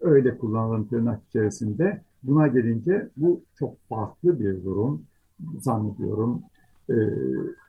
[0.00, 5.02] öyle kullanılan tırnak içerisinde buna gelince bu çok farklı bir durum
[5.60, 6.42] zannediyorum.
[6.90, 6.94] E,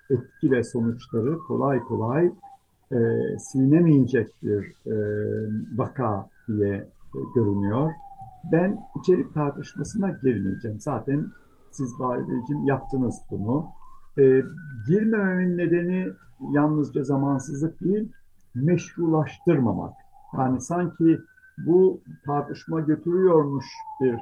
[0.09, 2.31] etki ve sonuçları kolay kolay
[2.91, 2.97] e,
[3.39, 4.95] silinemeyecek bir e,
[5.77, 6.73] vaka diye
[7.15, 7.91] e, görünüyor.
[8.51, 10.79] Ben içerik tartışmasına girmeyeceğim.
[10.79, 11.27] Zaten
[11.71, 12.23] siz Bahri
[12.63, 13.65] yaptınız bunu.
[14.17, 14.41] E,
[14.87, 16.07] girmememin nedeni
[16.51, 18.11] yalnızca zamansızlık değil,
[18.55, 19.93] meşrulaştırmamak.
[20.37, 21.19] Yani sanki
[21.57, 23.65] bu tartışma götürüyormuş
[24.01, 24.13] bir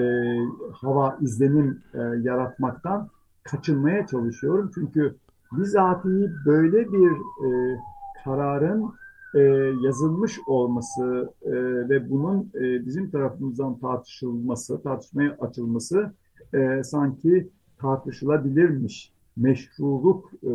[0.00, 0.36] e,
[0.72, 3.08] hava izlenim e, yaratmaktan
[3.44, 4.70] kaçınmaya çalışıyorum.
[4.74, 5.16] Çünkü
[5.52, 7.10] bizatihi böyle bir
[7.46, 7.80] e,
[8.24, 8.94] kararın
[9.34, 9.40] e,
[9.84, 11.52] yazılmış olması e,
[11.88, 16.12] ve bunun e, bizim tarafımızdan tartışılması, tartışmaya açılması
[16.54, 20.50] e, sanki tartışılabilirmiş, meşruluk e,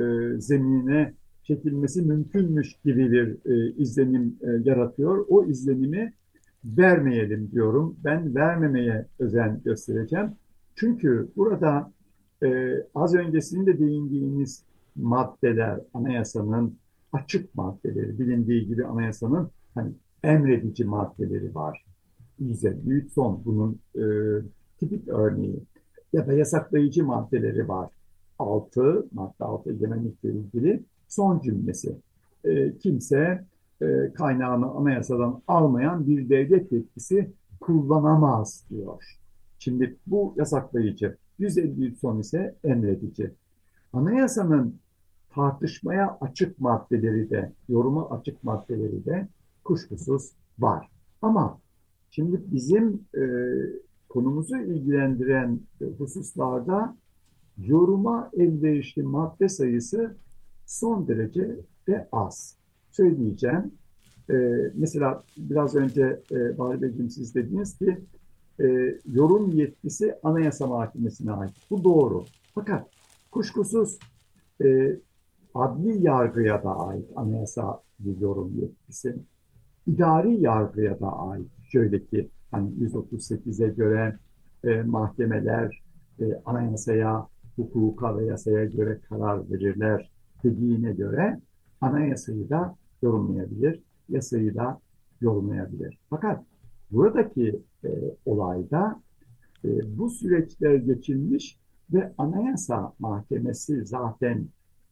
[0.40, 5.26] zeminine çekilmesi mümkünmüş gibi bir e, izlenim e, yaratıyor.
[5.28, 6.12] O izlenimi
[6.64, 7.96] vermeyelim diyorum.
[8.04, 10.30] Ben vermemeye özen göstereceğim.
[10.74, 11.92] Çünkü burada
[12.42, 14.64] e, az öncesinde de değindiğiniz
[14.96, 16.78] maddeler, anayasanın
[17.12, 19.92] açık maddeleri, bilindiği gibi anayasanın hani
[20.22, 21.84] emredici maddeleri var.
[22.38, 24.04] Yüze, büyük son bunun e,
[24.78, 25.60] tipik örneği
[26.12, 27.90] ya da yasaklayıcı maddeleri var.
[28.38, 31.96] 6, madde 6 egemenlikle ilgili son cümlesi.
[32.44, 33.44] E, kimse
[33.82, 39.18] e, kaynağını anayasadan almayan bir devlet yetkisi kullanamaz diyor.
[39.58, 41.16] Şimdi bu yasaklayıcı.
[41.38, 43.30] 153 son ise emredici.
[43.92, 44.74] Anayasanın
[45.34, 49.28] tartışmaya açık maddeleri de, yoruma açık maddeleri de
[49.64, 50.88] kuşkusuz var.
[51.22, 51.58] Ama
[52.10, 53.22] şimdi bizim e,
[54.08, 55.60] konumuzu ilgilendiren
[55.98, 56.96] hususlarda
[57.58, 60.16] yoruma elverişli madde sayısı
[60.66, 61.56] son derece
[61.88, 62.56] de az.
[62.90, 63.72] Söyleyeceğim.
[64.30, 67.98] Ee, mesela biraz önce e, Bahri Beyciğim siz dediniz ki
[68.60, 71.52] e, yorum yetkisi Anayasa Mahkemesi'ne ait.
[71.70, 72.24] Bu doğru.
[72.54, 72.88] Fakat
[73.30, 73.98] kuşkusuz
[74.64, 74.96] e,
[75.54, 79.16] adli yargıya da ait anayasa bir yorum yetkisi.
[79.86, 81.48] İdari yargıya da ait.
[81.72, 84.18] Şöyle ki hani 138'e göre
[84.64, 85.82] e, mahkemeler
[86.20, 90.10] e, anayasaya, hukuka ve yasaya göre karar verirler
[90.44, 91.40] dediğine göre
[91.80, 94.80] anayasayı da yorumlayabilir, yasayı da
[95.20, 95.98] yorumlayabilir.
[96.10, 96.44] Fakat
[96.90, 97.88] buradaki e,
[98.24, 99.02] olayda
[99.64, 101.58] e, bu süreçler geçilmiş
[101.92, 104.46] ve Anayasa Mahkemesi zaten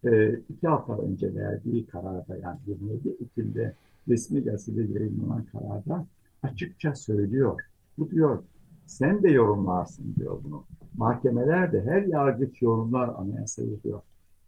[0.05, 3.75] e, iki hafta önce verdiği kararda yani 27 Ekim'de
[4.09, 6.07] resmi gazetede yayınlanan kararda
[6.43, 7.61] açıkça söylüyor.
[7.99, 8.43] Bu diyor
[8.87, 10.65] sen de yorumlarsın diyor bunu.
[10.97, 14.01] Mahkemeler de her yargıç yorumlar anayasayı diyor.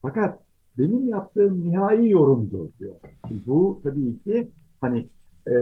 [0.02, 0.38] Fakat
[0.78, 2.94] benim yaptığım nihai yorumdur diyor.
[3.30, 4.48] Bu tabii ki
[4.80, 5.08] hani
[5.46, 5.52] e,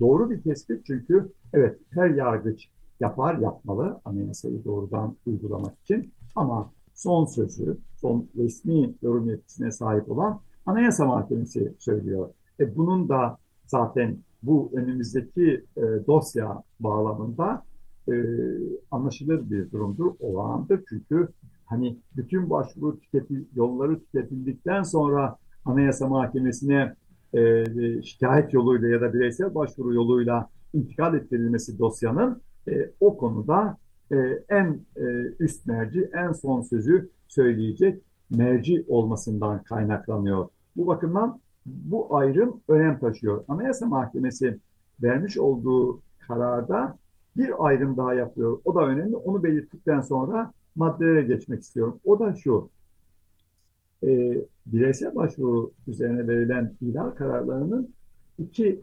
[0.00, 2.68] doğru bir tespit çünkü evet her yargıç
[3.00, 10.40] yapar yapmalı anayasayı doğrudan uygulamak için ama son sözü, son resmi yorum yetkisine sahip olan
[10.66, 12.28] Anayasa Mahkemesi söylüyor.
[12.60, 17.62] E bunun da zaten bu önümüzdeki e, dosya bağlamında
[18.08, 18.14] e,
[18.90, 20.80] anlaşılır bir durumdur, olağandır.
[20.88, 21.28] Çünkü
[21.66, 26.94] hani bütün başvuru tüketil, yolları tüketildikten sonra Anayasa Mahkemesi'ne
[27.34, 27.64] e,
[28.02, 33.76] şikayet yoluyla ya da bireysel başvuru yoluyla intikal ettirilmesi dosyanın e, o konuda
[34.12, 34.16] e,
[34.48, 35.02] en e,
[35.38, 40.48] üst merci, en son sözü söyleyecek merci olmasından kaynaklanıyor.
[40.76, 43.44] Bu bakımdan bu ayrım önem taşıyor.
[43.48, 44.58] Anayasa Mahkemesi
[45.02, 46.98] vermiş olduğu kararda
[47.36, 48.60] bir ayrım daha yapıyor.
[48.64, 49.16] O da önemli.
[49.16, 52.00] Onu belirttikten sonra maddelere geçmek istiyorum.
[52.04, 52.70] O da şu.
[54.02, 57.94] E, bireysel başvuru üzerine verilen ilan kararlarının
[58.38, 58.80] iki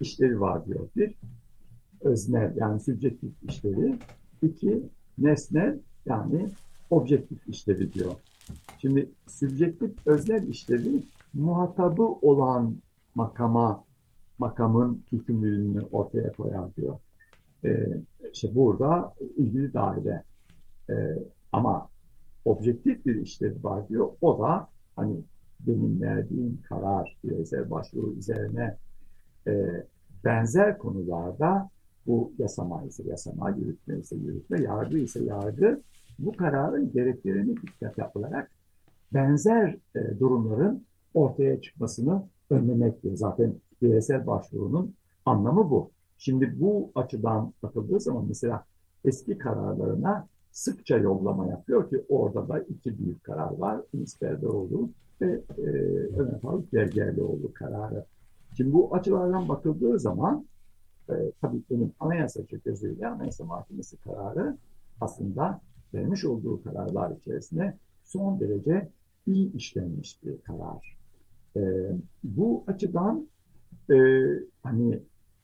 [0.00, 0.88] işlevi var diyor.
[0.96, 1.14] Bir,
[2.00, 3.98] öznel yani subjektif işlevi.
[4.42, 4.82] İki,
[5.18, 6.50] nesnel yani
[6.90, 8.14] objektif işlevi diyor.
[8.78, 11.02] Şimdi subjektif öznel işlevi
[11.34, 12.76] muhatabı olan
[13.14, 13.84] makama
[14.38, 16.98] makamın yükümlülüğünü ortaya koyar diyor.
[17.64, 17.86] Ee,
[18.32, 20.22] işte burada ilgili daire
[20.90, 20.94] e,
[21.52, 21.88] ama
[22.44, 24.08] objektif bir işlevi var diyor.
[24.20, 25.16] O da hani
[25.60, 28.76] benim verdiğim karar bireysel başvuru üzerine
[29.46, 29.52] e,
[30.24, 31.70] benzer konularda
[32.08, 35.82] bu yasama ise yasama, yürütme ise yürütme, yargı ise yargı
[36.18, 38.50] bu kararın gereklerini dikkat yapılarak
[39.14, 43.16] benzer e, durumların ortaya çıkmasını önlemektir.
[43.16, 44.94] Zaten bireysel başvurunun
[45.24, 45.90] anlamı bu.
[46.18, 48.64] Şimdi bu açıdan bakıldığı zaman mesela
[49.04, 53.80] eski kararlarına sıkça yollama yapıyor ki orada da iki büyük karar var.
[53.92, 54.90] İnisperberoğlu
[55.20, 55.62] ve e,
[56.16, 58.04] Ömer Faruk Gergerlioğlu kararı.
[58.56, 60.46] Şimdi bu açılardan bakıldığı zaman
[61.10, 64.56] e, tabii benim anayasa gözüyle anayasa mahkemesi kararı
[65.00, 65.60] aslında
[65.94, 68.88] vermiş olduğu kararlar içerisinde son derece
[69.26, 70.98] iyi işlenmiş bir karar.
[71.56, 71.92] E,
[72.24, 73.28] bu açıdan
[73.90, 73.96] e,
[74.62, 75.02] hani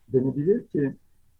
[0.08, 0.94] denebilir ki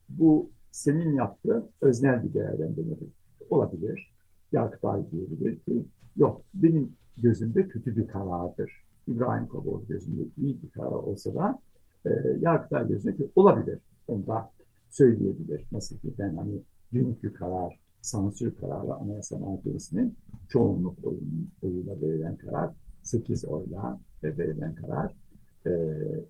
[0.08, 3.08] bu senin yaptığın öznel bir değerlendirmedir.
[3.50, 4.14] Olabilir.
[4.52, 5.84] Yargıtay diyebilir ki
[6.16, 8.84] yok benim gözümde kötü bir karardır.
[9.08, 11.58] İbrahim Kabul gözünde iyi bir karar olsa da
[12.06, 12.10] e,
[12.40, 13.78] Yargıtay gözünde olabilir.
[14.08, 14.50] Onu da
[14.90, 15.64] söyleyebilir.
[15.72, 16.62] Nasıl ki ben hani
[16.92, 20.16] dünkü karar, sansür kararı Anayasa Mahkemesi'nin
[20.48, 20.98] çoğunluk
[21.62, 22.70] oyuyla verilen karar
[23.02, 25.14] 8 oyla verilen karar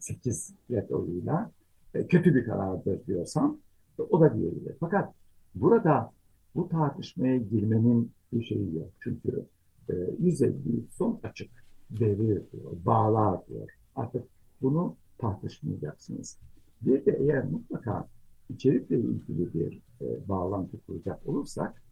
[0.01, 1.51] 8 e, red oyuyla
[1.95, 3.59] e, kötü bir karardır diyorsam
[3.99, 4.77] o da diyebilir.
[4.81, 5.15] Fakat
[5.55, 6.13] burada
[6.55, 8.91] bu tartışmaya girmenin bir şeyi yok.
[9.01, 9.47] Çünkü
[9.91, 10.55] e, 150
[10.91, 11.51] son açık
[11.91, 13.71] verir diyor, bağlar diyor.
[13.97, 14.25] Artık
[14.63, 16.39] bunu tartışmayacaksınız.
[16.87, 18.09] Bir de eğer mutlaka
[18.51, 21.83] içerikle ilgili bir e, bağlantı kuracak olursak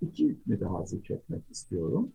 [0.00, 2.12] iki hükmü daha zikretmek istiyorum.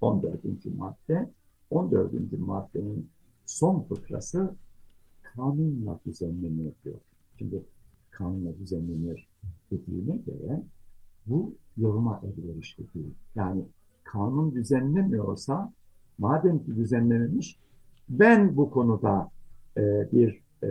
[0.00, 0.44] 14.
[0.76, 1.30] madde.
[1.70, 2.12] 14.
[2.38, 3.08] maddenin
[3.46, 4.54] son fıkrası
[5.22, 7.00] kanunla düzenlenir diyor.
[7.38, 7.62] Şimdi
[8.10, 9.28] kanunla düzenlenir
[9.70, 10.62] dediğine göre
[11.26, 13.14] bu yoruma elverişli değil.
[13.34, 13.64] Yani
[14.04, 15.72] kanun düzenlemiyorsa
[16.18, 17.58] madem ki düzenlememiş
[18.08, 19.30] ben bu konuda
[19.76, 20.68] e, bir e,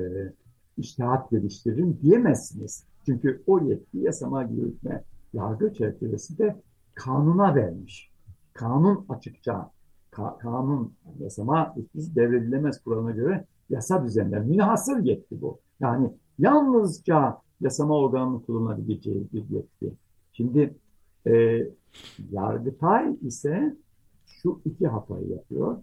[0.78, 2.84] iştihat geliştiririm diyemezsiniz.
[3.06, 5.04] Çünkü o yetki yasama, yürütme,
[5.34, 6.62] yargı çerçevesinde
[6.94, 8.12] kanuna vermiş.
[8.54, 9.72] Kanun açıkça,
[10.12, 14.42] ka kanun yasama biz devredilemez kuralına göre yasa düzenler.
[14.42, 15.60] Münhasır yetki bu.
[15.80, 19.94] Yani yalnızca yasama organının kullanabileceği bir yetki.
[20.34, 20.76] Şimdi
[21.28, 21.68] e,
[22.32, 23.76] Yargıtay ise
[24.26, 25.78] şu iki hatayı yapıyor.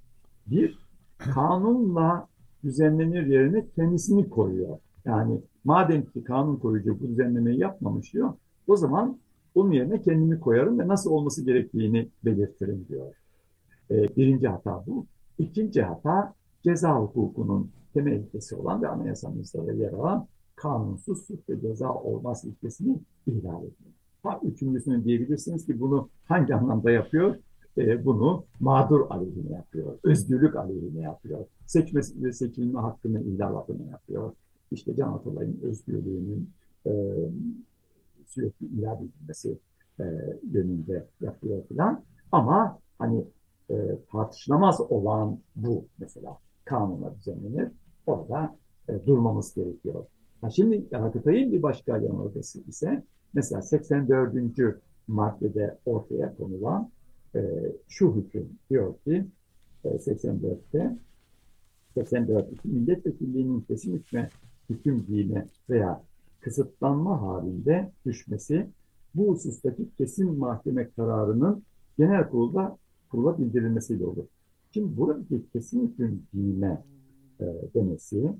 [0.46, 0.78] Bir,
[1.18, 2.28] kanunla
[2.64, 4.78] düzenlenir yerine kendisini koyuyor.
[5.04, 8.32] Yani madem ki kanun koyucu bu düzenlemeyi yapmamış diyor,
[8.66, 9.18] o zaman
[9.54, 13.14] onun yerine kendimi koyarım ve nasıl olması gerektiğini belirtirim diyor.
[13.90, 15.06] Ee, birinci hata bu.
[15.38, 21.60] İkinci hata ceza hukukunun temel ilkesi olan ve anayasamızda da yer alan kanunsuz suç ve
[21.60, 23.92] ceza olmaz ilkesini ihlal ediyor.
[24.22, 27.36] Ha, üçüncüsünü diyebilirsiniz ki bunu hangi anlamda yapıyor?
[27.78, 34.32] Ee, bunu mağdur aleyhine yapıyor, özgürlük aleyhine yapıyor, seçmesi ve seçilme hakkını ihlal adına yapıyor.
[34.70, 36.50] İşte Can Atalay'ın özgürlüğünün
[36.86, 36.92] e,
[38.26, 39.58] sürekli ihlal edilmesi
[40.00, 40.04] e,
[40.52, 42.04] yönünde yapıyor falan.
[42.32, 43.24] Ama hani
[43.70, 47.68] e, tartışılamaz olan bu mesela kanunla düzenlenir.
[48.06, 48.56] Orada
[48.88, 50.04] e, durmamız gerekiyor.
[50.40, 53.04] Ha şimdi Yargıtay'ın bir başka yanılgısı ise
[53.34, 54.34] mesela 84.
[55.08, 56.90] maddede ortaya konulan
[57.34, 59.26] e, şu hüküm diyor ki
[59.84, 60.98] e, 84'te
[61.94, 64.30] 84 milletvekilliğinin kesin hükme
[64.70, 66.02] hüküm giyme veya
[66.40, 68.66] kısıtlanma halinde düşmesi
[69.14, 71.62] bu husustaki kesin mahkeme kararının
[71.98, 72.78] genel kurulda
[73.10, 74.24] kurula bildirilmesiyle olur.
[74.74, 76.84] Şimdi buradaki kesin hüküm giyme
[77.40, 78.32] e, demesi,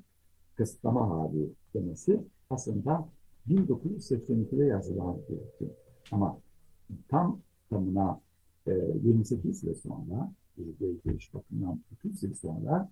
[0.56, 2.20] kısıtlama hali demesi
[2.50, 3.08] aslında
[3.48, 5.70] 1982'de yazılan bir hüküm.
[6.12, 6.38] Ama
[7.08, 8.20] tam tamına
[8.68, 8.72] e,
[9.04, 10.32] 28 yıl sonra,
[11.04, 12.90] geliş bakımından 30 yıl sonra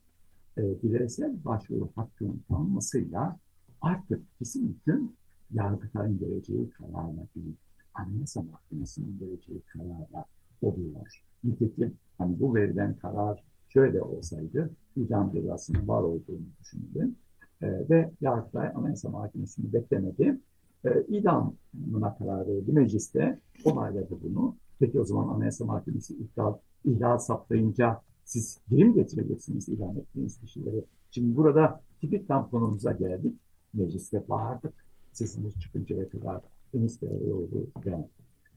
[0.59, 3.39] e, bireysel başvuru hakkının tanınmasıyla
[3.81, 5.13] artık kesin hüküm
[5.53, 7.57] Yargıtay'ın vereceği kararla değil,
[7.95, 10.25] Anayasa Mahkemesi'nin vereceği kararla
[10.63, 11.23] oluyor.
[11.45, 17.17] Nitekim hani bu verilen karar şöyle olsaydı idam cezasının var olduğunu düşündüm.
[17.63, 20.41] E, ve Yargıtay Anayasa Mahkemesi'ni beklemedi.
[20.85, 22.73] E, idamına karar verdi.
[22.73, 24.57] Mecliste onayladı bunu.
[24.79, 26.55] Peki o zaman Anayasa Mahkemesi ihlal,
[26.85, 30.85] ihlal saptayınca siz geri mi getireceksiniz ilan ettiğiniz kişileri?
[31.11, 33.35] Şimdi burada tipik tamponumuza geldik.
[33.75, 34.75] Mecliste bağırdık.
[35.13, 36.41] Sesimiz çıkıncaya kadar
[36.75, 38.05] Enis Beyoğlu ve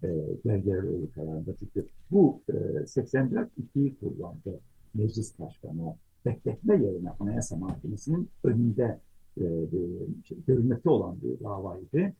[0.04, 0.08] e,
[0.44, 1.56] Gergeroğlu kararında.
[1.60, 4.60] Çünkü bu e, 84 2'yi kullandı
[4.94, 5.96] meclis başkanı.
[6.26, 9.00] Bekletme yerine Anayasa Mahkemesi'nin önünde
[9.38, 9.44] e,
[10.24, 12.14] şey, görülmekte olan bir davaydı.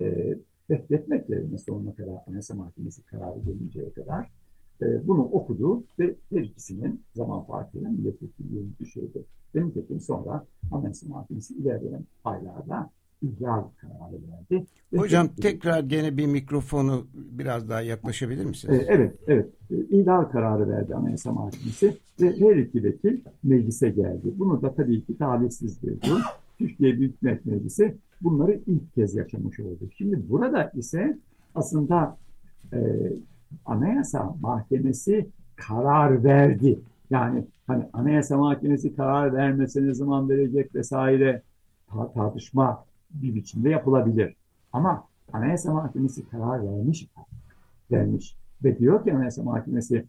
[0.00, 0.38] E,
[0.70, 4.30] bekletmek yerine sonuna kadar Anayasa Mahkemesi kararı gelinceye kadar
[4.82, 9.24] e, bunu okudu ve her ikisinin zaman farkıyla milletvekilliğini düşürdü.
[9.54, 12.90] Benim Nitekim sonra Anayasa Mahkemesi ilerleyen aylarda
[13.22, 14.66] ihlal kararı verdi.
[14.96, 18.78] Hocam ve, tekrar gene bir mikrofonu biraz daha yaklaşabilir misiniz?
[18.78, 19.48] E, evet, evet.
[19.70, 24.34] E, ihlal kararı verdi Anayasa Mahkemesi ve her iki vekil meclise geldi.
[24.38, 26.20] Bunu da tabii ki talihsiz bir durum.
[26.58, 29.90] Türkiye Büyük Millet Meclisi bunları ilk kez yaşamış oldu.
[29.96, 31.18] Şimdi burada ise
[31.54, 32.16] aslında
[32.72, 32.78] e,
[33.66, 36.78] Anayasa Mahkemesi karar verdi.
[37.10, 41.42] Yani hani Anayasa Mahkemesi karar vermesine zaman verecek vesaire
[42.14, 44.34] tartışma bir biçimde yapılabilir.
[44.72, 47.08] Ama Anayasa Mahkemesi karar vermiş
[47.90, 50.04] vermiş ve diyor ki Anayasa Mahkemesi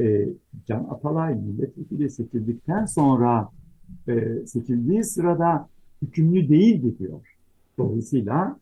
[0.00, 0.28] e,
[0.66, 3.48] Can Atalay milletvekili seçildikten sonra
[4.08, 5.68] e, seçildiği sırada
[6.02, 7.35] hükümlü değildi diyor.
[7.78, 8.58] Dolayısıyla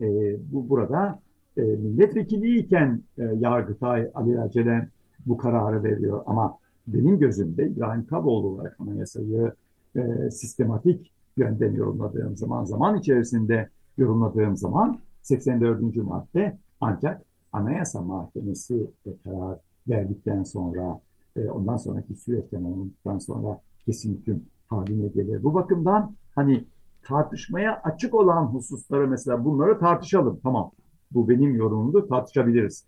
[0.00, 1.20] e, bu burada
[1.56, 4.88] e, milletvekiliyken e, Yargıtay Ali Acelen
[5.26, 6.22] bu kararı veriyor.
[6.26, 9.52] Ama benim gözümde İbrahim Kaboğlu olarak anayasayı
[9.96, 13.68] e, sistematik yönden yorumladığım zaman, zaman içerisinde
[13.98, 15.96] yorumladığım zaman 84.
[15.96, 17.22] madde ancak
[17.52, 18.90] Anayasa Mahkemesi
[19.24, 19.58] karar
[19.88, 21.00] verdikten sonra
[21.36, 25.42] e, ondan sonraki süreçten olduktan sonra kesin hüküm haline gelir.
[25.42, 26.64] Bu bakımdan hani
[27.04, 30.40] tartışmaya açık olan hususları mesela bunları tartışalım.
[30.42, 30.70] Tamam
[31.10, 32.86] bu benim yorumumdu tartışabiliriz.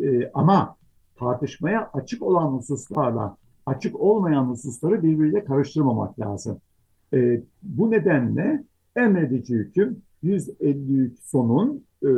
[0.00, 0.76] E, ama
[1.16, 6.60] tartışmaya açık olan hususlarla açık olmayan hususları birbiriyle karıştırmamak lazım.
[7.14, 8.64] E, bu nedenle
[8.96, 12.08] emredici hüküm 153 sonun e,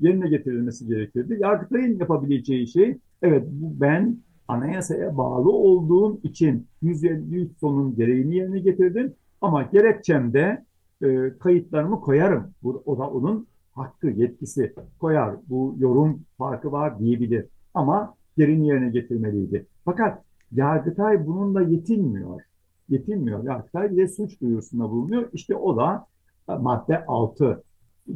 [0.00, 1.36] yerine getirilmesi gerekirdi.
[1.40, 4.18] Yargıtay'ın yapabileceği şey, evet ben
[4.48, 9.14] anayasaya bağlı olduğum için 153 sonun gereğini yerine getirdim
[9.44, 10.64] ama gerekçemde
[11.02, 12.50] e, kayıtlarımı koyarım.
[12.62, 15.36] Bu, o da onun hakkı, yetkisi koyar.
[15.48, 17.46] Bu yorum farkı var diyebilir.
[17.74, 19.66] Ama gereğini yerine getirmeliydi.
[19.84, 20.24] Fakat
[20.54, 22.40] Yargıtay bununla yetinmiyor.
[22.88, 23.44] Yetinmiyor.
[23.44, 25.28] Yargıtay bir suç duyurusunda bulunuyor.
[25.32, 26.06] İşte o da
[26.48, 27.62] e, madde 6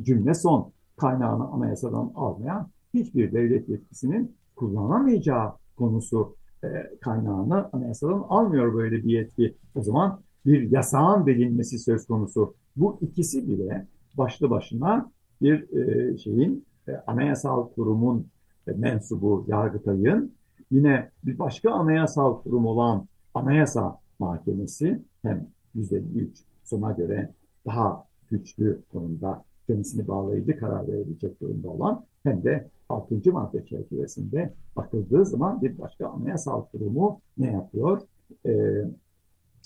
[0.03, 6.68] cümle son kaynağını anayasadan almayan hiçbir devlet yetkisinin kullanamayacağı konusu e,
[7.01, 9.57] kaynağını anayasadan almıyor böyle bir yetki.
[9.74, 12.55] O zaman bir yasağın verilmesi söz konusu.
[12.76, 15.11] Bu ikisi bile başlı başına
[15.42, 18.26] bir e, şeyin e, anayasal kurumun
[18.68, 20.32] e, mensubu Yargıtay'ın
[20.70, 27.30] yine bir başka anayasal kurum olan Anayasa Mahkemesi hem 153 sona göre
[27.66, 33.32] daha güçlü konumda kendisini bağlayıcı karar verebilecek durumda olan hem de 6.
[33.32, 38.03] madde çerçevesinde bakıldığı zaman bir başka anayasal kurumu ne yapıyor?
[38.46, 38.84] Ee,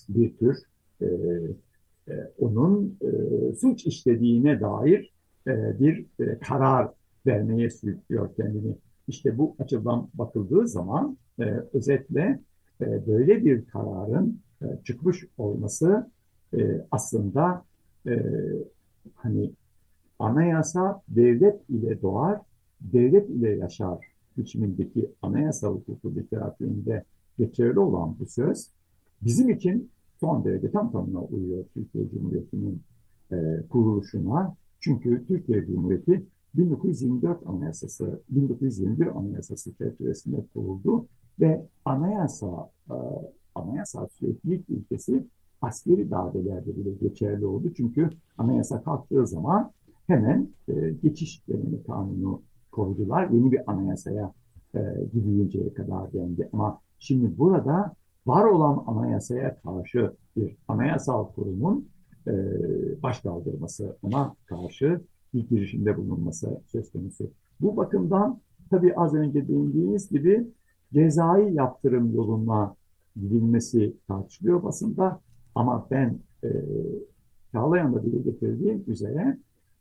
[0.08, 0.58] bir tür
[1.02, 5.12] e, e, onun e, suç işlediğine dair
[5.46, 6.88] e, bir e, karar
[7.26, 8.76] vermeye sürüklüyor kendini.
[9.08, 12.40] İşte bu açıdan bakıldığı zaman e, özetle
[12.80, 16.10] e, böyle bir kararın e, çıkmış olması
[16.56, 17.64] e, aslında
[18.06, 18.22] e,
[19.14, 19.50] hani
[20.18, 22.40] anayasa devlet ile doğar,
[22.80, 23.98] devlet ile yaşar
[24.36, 27.04] biçimindeki anayasa hukuku literatüründe
[27.38, 28.70] geçerli olan bu söz
[29.22, 29.90] bizim için
[30.22, 32.82] son derece tam tamına uyuyor Türkiye Cumhuriyeti'nin
[33.32, 34.54] e, kuruluşuna.
[34.80, 41.06] Çünkü Türkiye Cumhuriyeti 1924 Anayasası, 1921 Anayasası çerçevesinde kuruldu
[41.40, 42.94] ve anayasa, e,
[43.54, 45.26] anayasa süreklilik ilkesi
[45.60, 47.72] askeri darbelerde bile geçerli oldu.
[47.76, 49.72] Çünkü anayasa kalktığı zaman
[50.06, 52.42] hemen e, geçiş dönemi kanunu
[52.72, 53.30] koydular.
[53.30, 54.32] Yeni bir anayasaya
[54.74, 54.80] e,
[55.12, 56.48] gidinceye kadar dendi.
[56.52, 57.94] Ama şimdi burada
[58.26, 61.88] var olan anayasaya karşı bir anayasal kurumun
[62.26, 62.32] e,
[63.02, 63.22] baş
[64.02, 65.00] ona karşı
[65.34, 67.30] bir girişimde bulunması söz konusu.
[67.60, 70.46] Bu bakımdan tabii az önce değindiğiniz gibi
[70.94, 72.74] cezai yaptırım yoluna
[73.16, 75.20] gidilmesi tartışılıyor basında
[75.54, 76.50] ama ben e,
[77.52, 79.38] Çağlayan'da dile getirdiğim üzere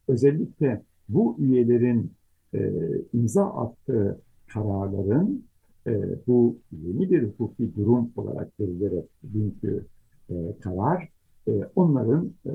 [0.07, 2.13] özellikle bu üyelerin
[2.53, 2.71] e,
[3.13, 5.45] imza attığı kararların
[5.87, 9.85] e, bu yeni bir hukuki durum olarak verilerek bugünkü
[10.29, 11.09] e, karar
[11.47, 12.51] e, onların e,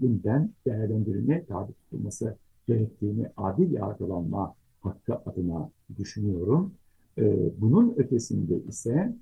[0.00, 2.36] yeniden değerlendirilmeye tabi tutulması
[2.68, 6.72] gerektiğini adil yargılanma hakkı adına düşünüyorum.
[7.18, 9.14] E, bunun ötesinde ise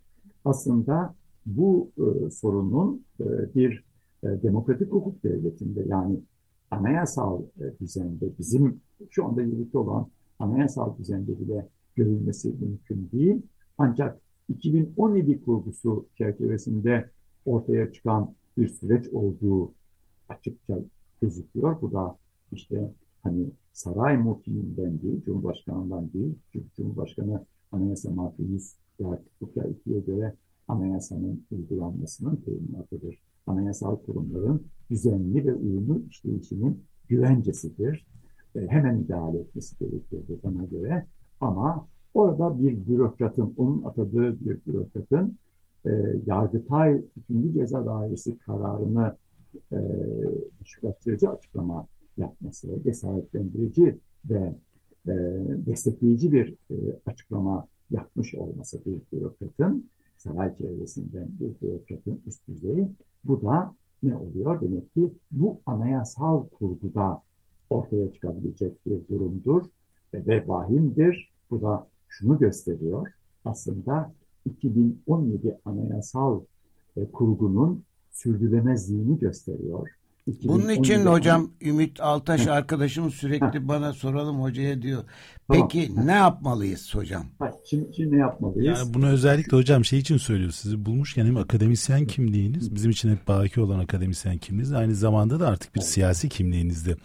[0.45, 1.15] aslında
[1.47, 3.25] bu e, sorunun e,
[3.55, 3.85] bir
[4.23, 6.21] e, demokratik hukuk devletinde yani
[6.71, 8.81] anayasal e, düzende bizim
[9.11, 10.07] şu anda yürütü olan
[10.39, 11.69] anayasal düzende bile
[11.99, 13.43] görülmesi mümkün değil.
[13.79, 17.11] Ancak 2017 kurgusu çerçevesinde
[17.47, 19.73] ortaya çıkan bir süreç olduğu
[20.29, 20.79] açıkça
[21.21, 21.83] gözüküyor.
[21.83, 22.17] Bu da
[22.53, 22.93] işte
[23.23, 26.35] hani saray muhkiminden değil, Cumhurbaşkanı'ndan değil.
[26.53, 30.35] Çünkü Cumhurbaşkanı anayasa madde 100 hukukla ikiye göre
[30.69, 33.19] anayasanın uygulanmasının teminatıdır.
[33.47, 38.07] Anayasal kurumların düzenli ve uyumlu işleyişinin güvencesidir.
[38.57, 41.07] E, hemen müdahale etmesi gerekiyordu bana göre.
[41.41, 45.37] Ama orada bir bürokratın, onun atadığı bir bürokratın
[45.87, 45.91] e,
[46.27, 47.53] Yargıtay 2.
[47.53, 49.17] Ceza Dairesi kararını
[49.73, 49.79] e,
[50.65, 51.87] şüphettirici açıklama
[52.17, 53.99] yapması, cesaretlendirici
[54.31, 54.55] ve
[55.07, 55.13] e,
[55.67, 56.75] destekleyici bir e,
[57.07, 62.89] açıklama yapmış olması bir bürokratın, saray çevresinden bir bürokratın üst düzeyi,
[63.25, 64.61] bu da ne oluyor?
[64.61, 67.23] Demek ki bu anayasal kurguda
[67.71, 69.63] ortaya çıkabilecek bir durumdur
[70.15, 71.33] ve vahimdir.
[71.51, 73.13] Bu da şunu gösteriyor.
[73.45, 74.13] Aslında
[74.45, 76.41] 2017 anayasal
[76.97, 79.98] e, kurgunun sürdürülemezliğini gösteriyor.
[80.45, 85.05] Bunun için hocam Ümit Altaş arkadaşım sürekli bana soralım hocaya diyor.
[85.53, 86.07] Peki tamam.
[86.07, 87.27] ne yapmalıyız hocam?
[87.71, 88.79] Şimdi, şimdi ne yapmalıyız?
[88.79, 90.51] Yani bunu özellikle hocam şey için söylüyor.
[90.51, 95.49] Sizi bulmuşken hem akademisyen kimliğiniz bizim için hep baki olan akademisyen kimliğiniz aynı zamanda da
[95.49, 96.97] artık bir siyasi kimliğinizde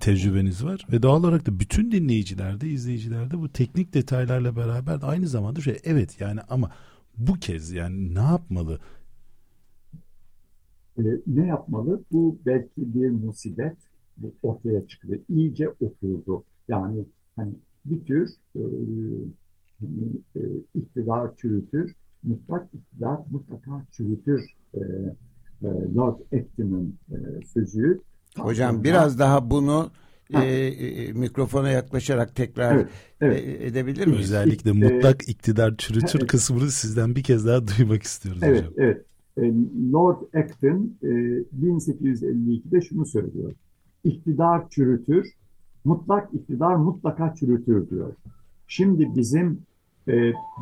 [0.00, 5.28] tecrübeniz var ve doğal olarak da bütün dinleyicilerde, izleyicilerde bu teknik detaylarla beraber de aynı
[5.28, 6.70] zamanda şey evet yani ama
[7.16, 8.80] bu kez yani ne yapmalı?
[10.98, 12.02] E, ne yapmalı?
[12.12, 13.76] Bu belki bir musibet
[14.16, 15.20] bu ortaya çıktı.
[15.28, 16.44] İyice oturdu.
[16.68, 17.04] Yani
[17.36, 17.52] hani
[17.84, 18.62] bir tür e,
[20.36, 20.40] e,
[20.74, 24.40] iktidar çürütür, mutlak iktidar mutlaka çürütür
[24.74, 24.78] e,
[25.62, 28.00] e, Lord Acton'ın e, sözü.
[28.38, 29.90] Hocam biraz daha bunu
[30.34, 32.88] e, e, mikrofona yaklaşarak tekrar evet,
[33.20, 33.44] evet.
[33.44, 34.20] E, edebilir miyiz?
[34.20, 36.30] Özellikle mutlak iktidar çürütür evet.
[36.30, 38.72] kısmını sizden bir kez daha duymak istiyoruz evet, hocam.
[38.76, 39.04] Evet, e,
[39.92, 40.92] Lord Acton
[41.60, 43.52] 1852'de e, şunu söylüyor.
[44.04, 45.34] İktidar çürütür,
[45.84, 48.12] mutlak iktidar mutlaka çürütür diyor.
[48.66, 49.62] Şimdi bizim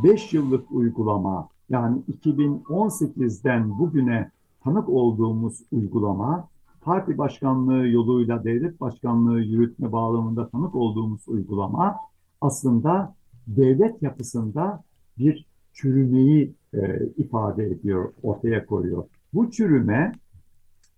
[0.05, 4.31] 5 yıllık uygulama yani 2018'den bugüne
[4.65, 6.49] tanık olduğumuz uygulama
[6.81, 11.97] parti başkanlığı yoluyla devlet başkanlığı yürütme bağlamında tanık olduğumuz uygulama
[12.41, 13.15] aslında
[13.47, 14.83] devlet yapısında
[15.19, 19.05] bir çürümeyi e, ifade ediyor, ortaya koyuyor.
[19.35, 20.13] Bu çürüme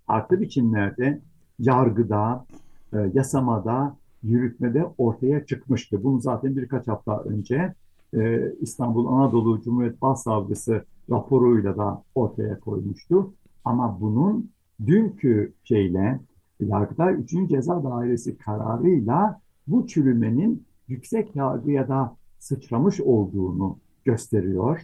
[0.06, 1.20] farklı biçimlerde
[1.58, 2.46] yargıda,
[2.92, 6.04] e, yasamada, yürütmede ortaya çıkmıştı.
[6.04, 7.74] Bunu zaten birkaç hafta önce
[8.14, 13.32] e, İstanbul Anadolu Cumhuriyet Başsavcısı raporuyla da ortaya koymuştu.
[13.64, 14.50] Ama bunun
[14.86, 16.20] dünkü şeyle
[16.60, 17.48] Yargıtay 3.
[17.48, 24.80] Ceza Dairesi kararıyla bu çürümenin yüksek yargıya da sıçramış olduğunu gösteriyor.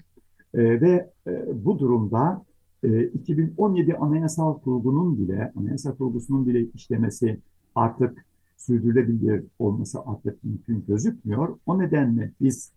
[0.57, 2.45] E, ve e, bu durumda
[2.83, 7.41] e, 2017 Anayasal Kurgu'nun bile, Anayasal Kurgusu'nun bile işlemesi
[7.75, 8.27] artık
[8.57, 11.57] sürdürülebilir olması artık mümkün gözükmüyor.
[11.67, 12.73] O nedenle biz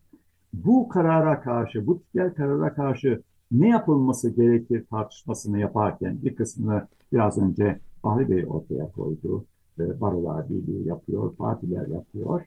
[0.54, 3.22] bu karara karşı, bu diğer karara karşı
[3.52, 9.46] ne yapılması gerekir tartışmasını yaparken bir kısmını biraz önce Bahri Bey ortaya koydu.
[9.80, 12.46] E, Barolar Birliği yapıyor, partiler yapıyor.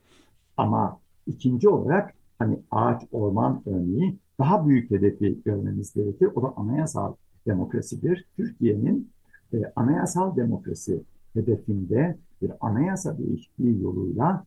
[0.57, 6.29] Ama ikinci olarak hani ağaç orman örneği daha büyük hedefi görmemiz gerekir.
[6.35, 7.15] O da anayasal
[7.47, 8.25] demokrasidir.
[8.37, 9.11] Türkiye'nin
[9.53, 11.03] e, anayasal demokrasi
[11.35, 14.45] hedefinde bir anayasa değişikliği yoluyla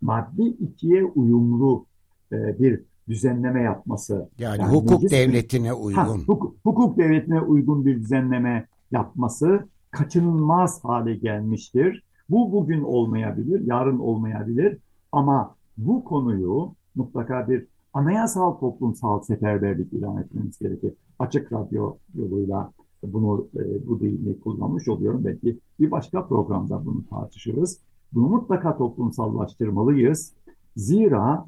[0.00, 1.86] maddi ikiye uyumlu
[2.32, 4.28] e, bir düzenleme yapması.
[4.38, 6.00] Yani, yani hukuk meclis, devletine uygun.
[6.00, 12.04] Ha, hukuk, hukuk devletine uygun bir düzenleme yapması kaçınılmaz hale gelmiştir.
[12.30, 14.78] Bu bugün olmayabilir, yarın olmayabilir
[15.12, 20.94] ama bu konuyu mutlaka bir anayasal toplumsal seferberlik ilan etmemiz gerekir.
[21.18, 22.72] Açık radyo yoluyla
[23.02, 25.24] bunu e, bu deyimi kullanmış oluyorum.
[25.24, 27.80] Belki bir başka programda bunu tartışırız.
[28.12, 30.34] Bunu mutlaka toplumsallaştırmalıyız.
[30.76, 31.46] Zira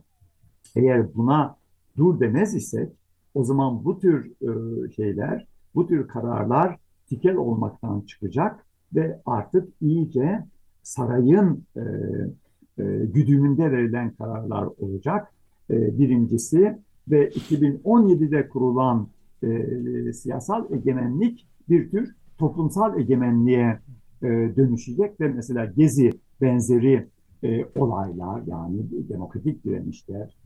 [0.77, 1.57] eğer buna
[1.97, 2.93] dur demez isek
[3.35, 10.45] o zaman bu tür e, şeyler, bu tür kararlar tikel olmaktan çıkacak ve artık iyice
[10.83, 11.81] sarayın e,
[12.79, 15.34] e, güdümünde verilen kararlar olacak.
[15.71, 19.09] E, birincisi ve 2017'de kurulan
[19.43, 23.79] e, siyasal egemenlik bir tür toplumsal egemenliğe
[24.23, 26.11] e, dönüşecek ve mesela Gezi
[26.41, 27.07] benzeri
[27.43, 30.37] e, olaylar yani demokratik direnişler,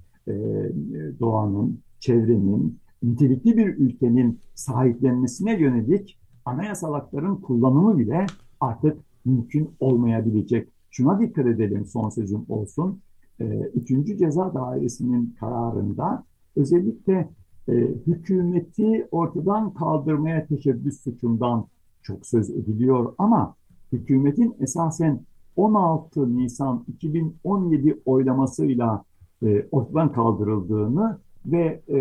[1.20, 8.26] doğanın, çevrenin, nitelikli bir ülkenin sahiplenmesine yönelik anayasal hakların kullanımı bile
[8.60, 10.68] artık mümkün olmayabilecek.
[10.90, 13.00] Şuna dikkat edelim son sözüm olsun.
[13.41, 16.24] E, üçüncü ceza dairesinin kararında
[16.57, 17.28] özellikle
[17.68, 17.72] e,
[18.07, 21.66] hükümeti ortadan kaldırmaya teşebbüs suçundan
[22.03, 23.55] çok söz ediliyor ama
[23.93, 25.20] hükümetin esasen
[25.57, 29.05] 16 Nisan 2017 oylamasıyla
[29.43, 31.97] e, ortadan kaldırıldığını ve e,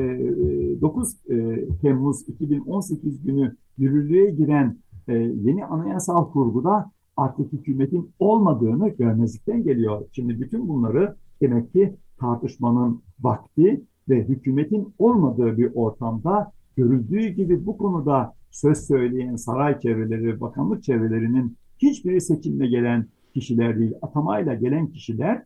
[0.81, 4.77] 9 e, Temmuz 2018 günü yürürlüğe giren
[5.07, 10.05] e, yeni anayasal kurguda artık hükümetin olmadığını görmezlikten geliyor.
[10.11, 17.77] Şimdi bütün bunları demek ki tartışmanın vakti ve hükümetin olmadığı bir ortamda görüldüğü gibi bu
[17.77, 25.43] konuda söz söyleyen saray çevreleri, bakanlık çevrelerinin hiçbiri seçimle gelen kişiler değil, atamayla gelen kişiler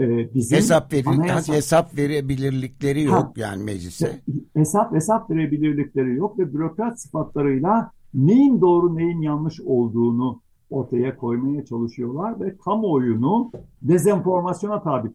[0.00, 1.54] e, bizim hesap anayasa...
[1.54, 4.20] hesap verebilirlikleri yok ha, yani meclise.
[4.54, 10.40] Hesap hesap verebilirlikleri yok ve bürokrat sıfatlarıyla neyin doğru neyin yanlış olduğunu
[10.74, 13.50] ortaya koymaya çalışıyorlar ve kamuoyunu
[13.82, 15.08] dezenformasyona tabi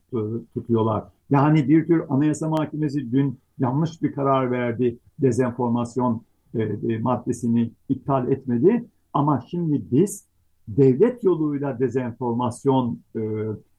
[0.54, 1.04] tutuyorlar.
[1.30, 5.00] Yani bir tür Anayasa Mahkemesi dün yanlış bir karar verdi.
[5.20, 6.22] Dezenformasyon
[6.56, 8.86] e, e, maddesini iptal etmedi.
[9.14, 10.26] Ama şimdi biz
[10.68, 13.22] devlet yoluyla dezenformasyon e,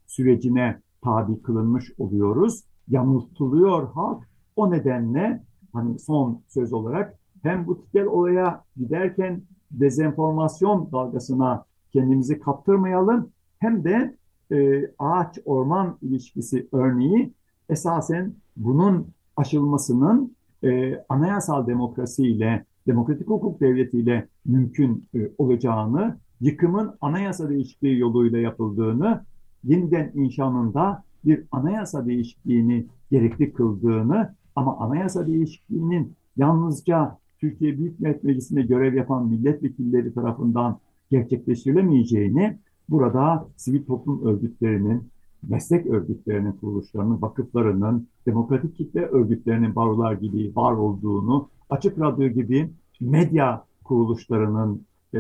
[0.07, 2.65] sürecine tabi kılınmış oluyoruz.
[2.89, 4.29] Yanıltılıyor halk.
[4.57, 13.31] O nedenle hani son söz olarak hem bu tikel olaya giderken dezenformasyon dalgasına kendimizi kaptırmayalım.
[13.59, 14.17] Hem de
[14.53, 17.33] e, ağaç orman ilişkisi örneği
[17.69, 20.33] esasen bunun aşılmasının
[20.65, 29.25] e, anayasal demokrasiyle, demokratik hukuk devletiyle mümkün e, olacağını, yıkımın anayasa değişikliği yoluyla yapıldığını,
[29.65, 38.63] yeniden inşanında bir anayasa değişikliğini gerekli kıldığını ama anayasa değişikliğinin yalnızca Türkiye Büyük Millet Meclisi'nde
[38.63, 40.79] görev yapan milletvekilleri tarafından
[41.11, 42.59] gerçekleştirilemeyeceğini
[42.89, 45.09] burada sivil toplum örgütlerinin,
[45.49, 53.65] meslek örgütlerinin, kuruluşlarının, vakıflarının, demokratik kitle örgütlerinin barolar gibi var olduğunu, açık radyo gibi medya
[53.85, 54.83] kuruluşlarının
[55.15, 55.19] e,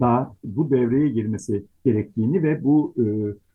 [0.00, 3.04] da bu devreye girmesi gerektiğini ve bu e,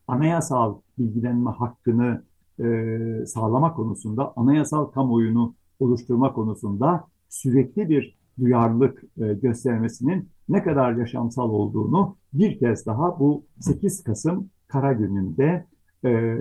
[0.07, 2.23] anayasal bilgilenme hakkını
[2.59, 11.49] e, sağlama konusunda, anayasal kamuoyunu oluşturma konusunda sürekli bir duyarlılık e, göstermesinin ne kadar yaşamsal
[11.49, 15.65] olduğunu bir kez daha bu 8 Kasım Kara Günü'nde
[16.05, 16.37] e,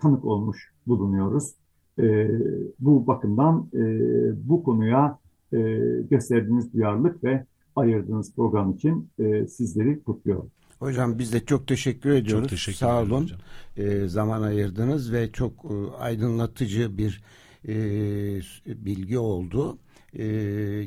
[0.00, 1.54] tanık olmuş bulunuyoruz.
[1.98, 2.30] E,
[2.80, 3.80] bu bakımdan e,
[4.48, 5.18] bu konuya
[5.52, 5.58] e,
[6.10, 10.50] gösterdiğiniz duyarlılık ve ayırdığınız program için e, sizleri kutluyorum.
[10.78, 12.42] Hocam biz de çok teşekkür ediyoruz.
[12.42, 13.30] Çok teşekkür Sağ olun.
[13.76, 17.22] E, zaman ayırdınız ve çok e, aydınlatıcı bir
[17.68, 17.74] e,
[18.66, 19.78] bilgi oldu.
[20.18, 20.24] E,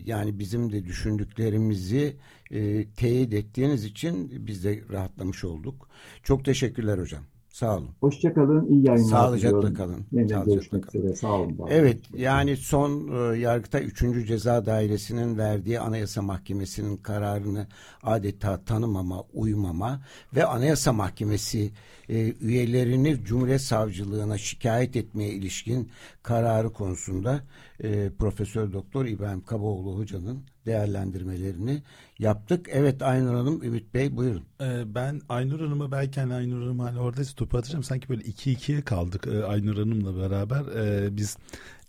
[0.06, 2.16] yani bizim de düşündüklerimizi
[2.52, 5.90] e, teyit ettiğiniz için biz de rahatlamış olduk.
[6.24, 7.24] Çok teşekkürler hocam.
[7.56, 7.90] Sağ olun.
[8.00, 8.68] Hoşçakalın.
[8.68, 9.78] İyi yayınlar Sağlıcakla diliyorum.
[9.78, 10.06] kalın.
[10.12, 11.04] Yeniden görüşmek kalın.
[11.04, 11.16] üzere.
[11.16, 11.60] Sağ olun.
[11.70, 14.28] Evet yani son e, Yargıtay 3.
[14.28, 17.68] Ceza Dairesi'nin verdiği Anayasa Mahkemesi'nin kararını
[18.04, 20.02] adeta tanımama, uymama
[20.36, 21.72] ve Anayasa Mahkemesi
[22.10, 25.90] e, üyelerini Cumhuriyet Savcılığına şikayet etmeye ilişkin
[26.24, 27.44] kararı konusunda
[27.84, 31.84] e, Profesör Doktor İbrahim Kabaoğlu hocanın değerlendirmelerini
[32.20, 32.68] yaptık.
[32.72, 34.44] Evet Aynur Hanım, Ümit Bey buyurun.
[34.62, 37.84] Ee, ben Aynur Hanım'a belki hani Aynur Hanım hala orada topu atacağım.
[37.84, 40.64] Sanki böyle iki ikiye kaldık ee, Aynur Hanım'la beraber.
[40.76, 41.38] Ee, biz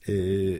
[0.08, 0.14] e,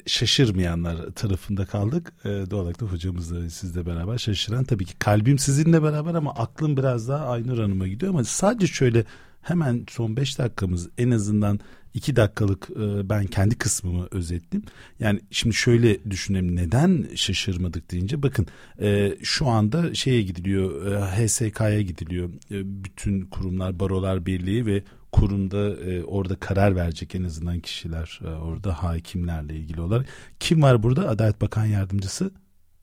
[0.07, 2.12] şaşırmayanlar tarafında kaldık.
[2.25, 6.77] E, doğal olarak da hocamızla sizle beraber şaşıran tabii ki kalbim sizinle beraber ama aklım
[6.77, 9.05] biraz daha Aynur Hanım'a gidiyor ama sadece şöyle
[9.49, 11.61] hemen son beş dakikamız en azından
[11.95, 14.63] iki dakikalık e, ben kendi kısmımı özettim.
[15.01, 18.47] Yani şimdi şöyle düşünelim neden şaşırmadık deyince bakın
[18.81, 22.31] e, şu anda şeye gidiliyor e, HSK'ya gidiliyor.
[22.51, 24.83] Bütün kurumlar Barolar Birliği ve
[25.13, 30.07] kurumda e, orada karar verecek en azından kişiler e, orada hakimlerle ilgili olarak.
[30.41, 31.09] Kim var burada?
[31.09, 32.31] Adalet Bakan Yardımcısı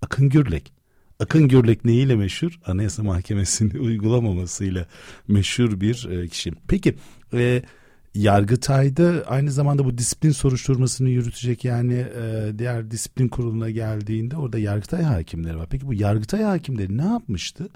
[0.01, 0.82] Akın Gürlek.
[1.24, 2.59] Akın Gürlek neyiyle meşhur?
[2.65, 4.86] Anayasa Mahkemesi'nin uygulamamasıyla
[5.28, 6.51] meşhur bir e, kişi.
[6.67, 6.95] Peki
[7.34, 7.61] e,
[8.15, 15.01] Yargıtay'da aynı zamanda bu disiplin soruşturmasını yürütecek yani e, diğer disiplin kuruluna geldiğinde orada Yargıtay
[15.03, 15.67] hakimleri var.
[15.69, 17.69] Peki bu Yargıtay hakimleri ne yapmıştı?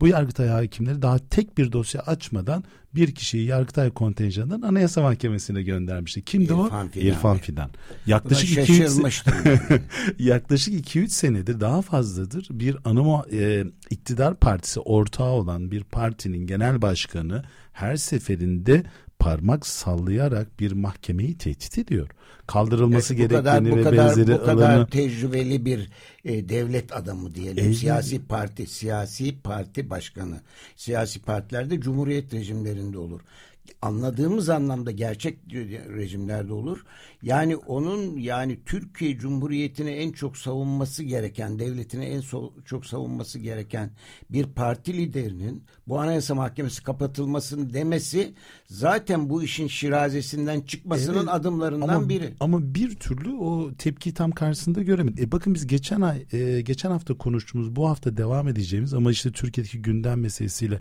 [0.00, 6.24] Bu Yargıtay hakimleri daha tek bir dosya açmadan bir kişiyi Yargıtay kontenjanından Anayasa Mahkemesi'ne göndermişti.
[6.24, 6.88] Kimdi İrfan o?
[6.88, 7.06] Fidan.
[7.06, 7.70] İrfan Fidan.
[8.06, 9.80] Yaklaşık 2-3
[10.18, 16.82] yaklaşık 2-3 senedir daha fazladır bir anı e, iktidar partisi ortağı olan bir partinin genel
[16.82, 18.84] başkanı her seferinde
[19.20, 22.08] parmak sallayarak bir mahkemeyi tehdit ediyor.
[22.46, 24.86] Kaldırılması evet, gerektiğini ve kadar, benzeri bu kadar alanı...
[24.86, 25.90] tecrübeli bir
[26.24, 27.64] e, devlet adamı diyelim.
[27.64, 27.76] Evet.
[27.76, 30.40] Siyasi parti, siyasi parti başkanı.
[30.76, 33.20] Siyasi partilerde cumhuriyet rejimlerinde olur
[33.82, 35.38] anladığımız anlamda gerçek
[35.96, 36.84] rejimlerde olur.
[37.22, 43.90] Yani onun yani Türkiye Cumhuriyeti'ni en çok savunması gereken, devletini en so çok savunması gereken
[44.30, 48.34] bir parti liderinin bu Anayasa Mahkemesi kapatılmasını demesi
[48.66, 52.34] zaten bu işin şirazesinden çıkmasının evet, adımlarından ama, biri.
[52.40, 55.20] Ama bir türlü o tepki tam karşısında göremedik.
[55.20, 59.32] E bakın biz geçen ay e, geçen hafta konuştuğumuz bu hafta devam edeceğimiz ama işte
[59.32, 60.80] Türkiye'deki gündem meselesiyle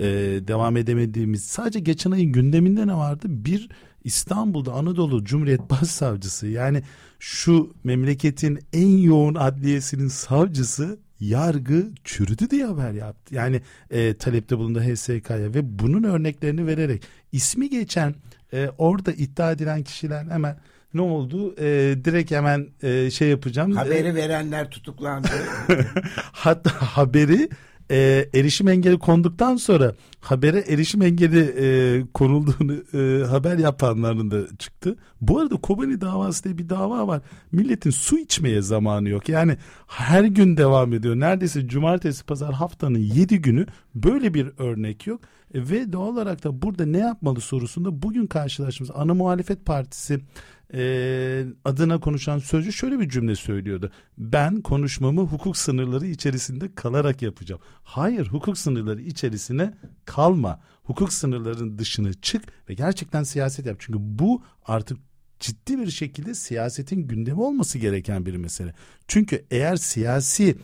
[0.00, 0.06] e,
[0.48, 3.26] devam edemediğimiz sadece geçen ayın gündeminde ne vardı?
[3.28, 3.68] Bir
[4.04, 6.82] İstanbul'da Anadolu Cumhuriyet Başsavcısı yani
[7.18, 13.34] şu memleketin en yoğun adliyesinin savcısı yargı çürüdü diye haber yaptı.
[13.34, 18.14] Yani e, talepte bulundu HSK'ya ve bunun örneklerini vererek ismi geçen
[18.52, 20.56] e, orada iddia edilen kişiler hemen
[20.94, 21.54] ne oldu?
[21.58, 21.64] E,
[22.04, 23.72] direkt hemen e, şey yapacağım.
[23.72, 25.28] Haberi e, verenler tutuklandı.
[26.32, 27.48] Hatta haberi
[27.90, 31.66] e, erişim engeli konduktan sonra habere erişim engeli e,
[32.14, 34.96] konulduğunu e, haber yapanların da çıktı.
[35.20, 37.22] Bu arada Kobani davası diye bir dava var.
[37.52, 39.28] Milletin su içmeye zamanı yok.
[39.28, 39.56] Yani
[39.86, 41.16] her gün devam ediyor.
[41.16, 45.20] Neredeyse cumartesi pazar haftanın yedi günü böyle bir örnek yok.
[45.56, 50.20] E, ve doğal olarak da burada ne yapmalı sorusunda bugün karşılaştığımız ana muhalefet partisi
[50.74, 53.90] e, adına konuşan sözcü şöyle bir cümle söylüyordu.
[54.18, 57.60] Ben konuşmamı hukuk sınırları içerisinde kalarak yapacağım.
[57.82, 60.60] Hayır hukuk sınırları içerisine kalma.
[60.82, 63.76] Hukuk sınırlarının dışına çık ve gerçekten siyaset yap.
[63.78, 64.98] Çünkü bu artık
[65.40, 68.74] ciddi bir şekilde siyasetin gündemi olması gereken bir mesele.
[69.08, 70.56] Çünkü eğer siyasi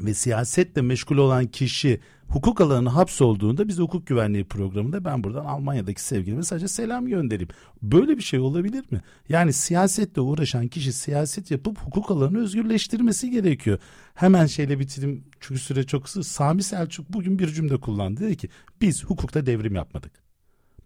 [0.00, 2.00] ve siyasetle meşgul olan kişi
[2.30, 7.48] hukuk alanına hapsolduğunda biz hukuk güvenliği programında ben buradan Almanya'daki sevgilime sadece selam göndereyim.
[7.82, 9.00] Böyle bir şey olabilir mi?
[9.28, 13.78] Yani siyasetle uğraşan kişi siyaset yapıp hukuk alanını özgürleştirmesi gerekiyor.
[14.14, 16.22] Hemen şeyle bitireyim çünkü süre çok kısa.
[16.22, 18.20] Sami Selçuk bugün bir cümle kullandı.
[18.20, 18.48] Dedi ki
[18.80, 20.19] biz hukukta devrim yapmadık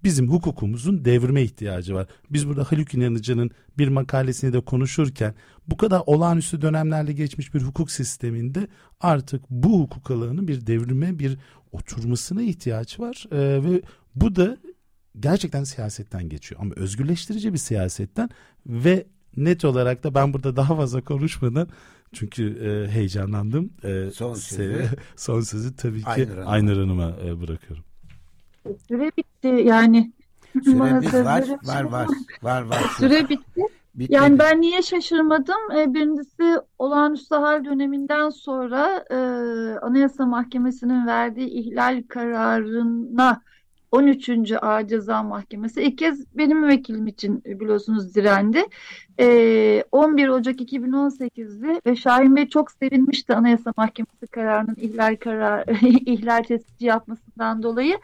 [0.05, 2.07] bizim hukukumuzun devrime ihtiyacı var.
[2.31, 5.35] Biz burada Haluk İnanıcı'nın bir makalesini de konuşurken
[5.67, 8.69] bu kadar olağanüstü dönemlerle geçmiş bir hukuk sisteminde
[9.01, 11.39] artık bu hukuk alanının bir devrime bir
[11.73, 13.27] oturmasına ihtiyaç var.
[13.33, 13.83] Ee, ve
[14.15, 14.57] bu da
[15.21, 18.31] gerçekten siyasetten geçiyor ama özgürleştirici bir siyasetten
[18.67, 21.69] ve net olarak da ben burada daha fazla konuşmadan
[22.13, 23.71] çünkü e, heyecanlandım.
[23.85, 24.89] E, son sözü.
[25.17, 26.49] son sözü tabii ki Aynur, Hanım.
[26.49, 27.85] Aynur Hanım'a e, bırakıyorum.
[28.89, 30.13] Süre bitti yani.
[30.65, 31.25] Süremiz var,
[31.65, 32.07] var, var,
[32.43, 32.83] var, var.
[32.99, 33.63] Süre bitti.
[33.95, 34.15] Bitmedi.
[34.23, 35.71] Yani ben niye şaşırmadım?
[35.77, 39.17] E, birincisi olağanüstü hal döneminden sonra e,
[39.79, 43.41] Anayasa Mahkemesi'nin verdiği ihlal kararına
[43.95, 44.53] 13.
[44.63, 48.65] Ağır Ceza Mahkemesi ilk kez benim vekilim için biliyorsunuz direndi.
[49.21, 55.65] E, 11 Ocak 2018'de ve Şahin Bey çok sevinmişti Anayasa Mahkemesi kararının ihlal karar
[56.07, 57.99] ihlal tespiti yapmasından dolayı.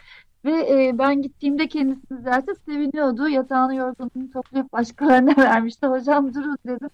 [0.44, 3.28] Ve e, ben gittiğimde kendisini zaten seviniyordu.
[3.28, 5.86] Yatağını yorgunluğunu toplayıp başkalarına vermişti.
[5.86, 6.90] Hocam durun dedim.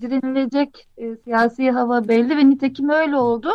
[0.00, 3.50] Direnilecek e, siyasi hava belli ve nitekim öyle oldu.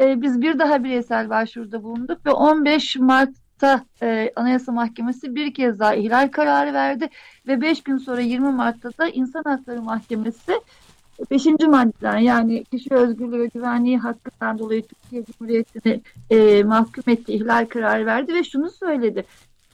[0.00, 5.78] E, biz bir daha bireysel başvuruda bulunduk ve 15 Mart'ta e, Anayasa Mahkemesi bir kez
[5.78, 7.08] daha ihlal kararı verdi
[7.46, 10.52] ve 5 gün sonra 20 Mart'ta da İnsan Hakları Mahkemesi
[11.30, 16.00] Beşinci maddeden yani kişi özgürlüğü ve güvenliği hakkından dolayı Türkiye Cumhuriyeti'ni
[16.30, 19.24] e, mahkum etti, ihlal kararı verdi ve şunu söyledi.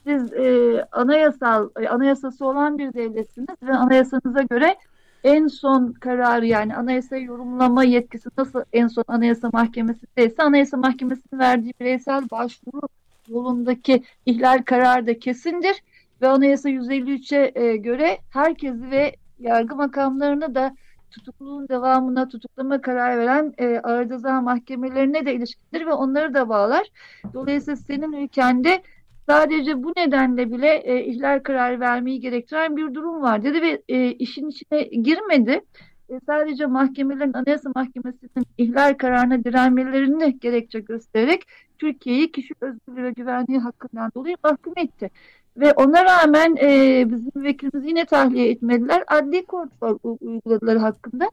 [0.03, 4.75] Siz e, anayasal e, anayasası olan bir devletsiniz ve anayasanıza göre
[5.23, 11.73] en son kararı yani anayasa yorumlama yetkisi nasıl en son anayasa mahkemesindeyse anayasa mahkemesinin verdiği
[11.79, 12.81] bireysel başvuru
[13.27, 15.83] yolundaki ihlal kararı da kesindir
[16.21, 20.75] ve anayasa 153'e e, göre herkesi ve yargı makamlarını da
[21.11, 26.87] tutukluluğun devamına tutuklama kararı veren e, ağır ceza mahkemelerine de ilişkindir ve onları da bağlar.
[27.33, 28.81] Dolayısıyla senin ülkende
[29.29, 34.11] sadece bu nedenle bile e, ihlal kararı vermeyi gerektiren bir durum var dedi ve e,
[34.11, 35.61] işin içine girmedi.
[36.09, 41.43] E, sadece mahkemelerin Anayasa Mahkemesi'nin ihlal kararına direnmelerini gerekçe göstererek
[41.79, 45.09] Türkiye'yi kişi özgürlüğü ve güvenliği hakkından dolayı mahkum etti.
[45.57, 49.03] Ve ona rağmen e, bizim vekilimizi yine tahliye etmediler.
[49.07, 51.31] Adli kontrol uyguladılar hakkında.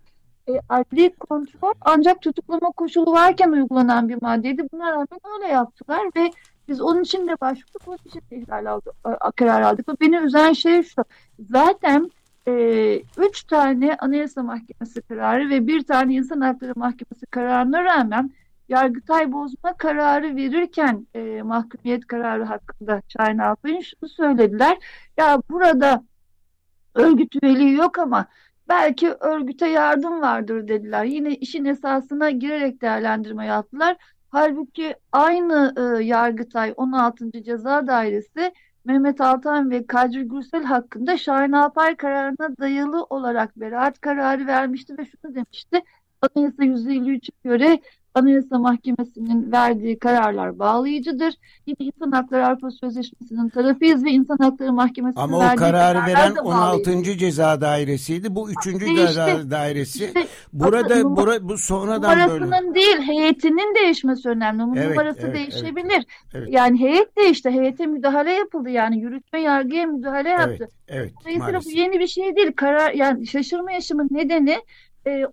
[0.49, 4.63] E, adli kontrol ancak tutuklama koşulu varken uygulanan bir maddeydi.
[4.73, 6.31] Buna rağmen öyle yaptılar ve
[6.69, 8.95] biz onun için de başvurduk, onun için de ihlal aldık,
[9.37, 9.89] karar aldık.
[9.89, 11.05] Ve beni üzen şey şu,
[11.51, 12.11] zaten
[12.49, 18.31] e, üç tane Anayasa Mahkemesi kararı ve bir tane İnsan Hakları Mahkemesi kararına rağmen
[18.69, 24.79] Yargıtay bozma kararı verirken e, mahkumiyet kararı hakkında Şahin Alpay'ın şunu söylediler.
[25.17, 26.05] Ya burada
[26.95, 28.27] örgüt üyeliği yok ama
[28.69, 31.05] belki örgüte yardım vardır dediler.
[31.05, 33.97] Yine işin esasına girerek değerlendirme yaptılar.
[34.31, 37.43] Halbuki aynı e, Yargıtay 16.
[37.43, 38.53] Ceza Dairesi
[38.85, 45.05] Mehmet Altan ve Kadri Gürsel hakkında Şahin Alpay kararına dayalı olarak beraat kararı vermişti ve
[45.05, 45.83] şunu demişti.
[46.23, 47.81] Anayasa 153'e göre
[48.15, 51.35] Anayasa Mahkemesi'nin verdiği kararlar bağlayıcıdır.
[51.67, 57.03] Yine İnsan Hakları Avrupa Sözleşmesi'nin tarafıyız ve İnsan Hakları Mahkemesi'nin Ama o kararı veren 16.
[57.03, 58.35] Ceza Dairesi'ydi.
[58.35, 58.57] Bu 3.
[58.97, 60.05] Ceza Dairesi.
[60.05, 62.75] İşte, Burada bu, bura, bu sonradan numarasının böyle.
[62.75, 64.63] değil heyetinin değişmesi önemli.
[64.63, 65.93] Bu evet, numarası evet, değişebilir.
[65.93, 66.49] Evet, evet.
[66.51, 67.51] Yani heyet değişti.
[67.51, 68.71] Heyete müdahale yapıldı.
[68.71, 70.57] Yani yürütme yargıya müdahale yaptı.
[70.59, 71.75] Evet, evet, Dolayısıyla maalesef.
[71.75, 72.53] bu yeni bir şey değil.
[72.57, 74.59] Karar yani şaşırma yaşamın nedeni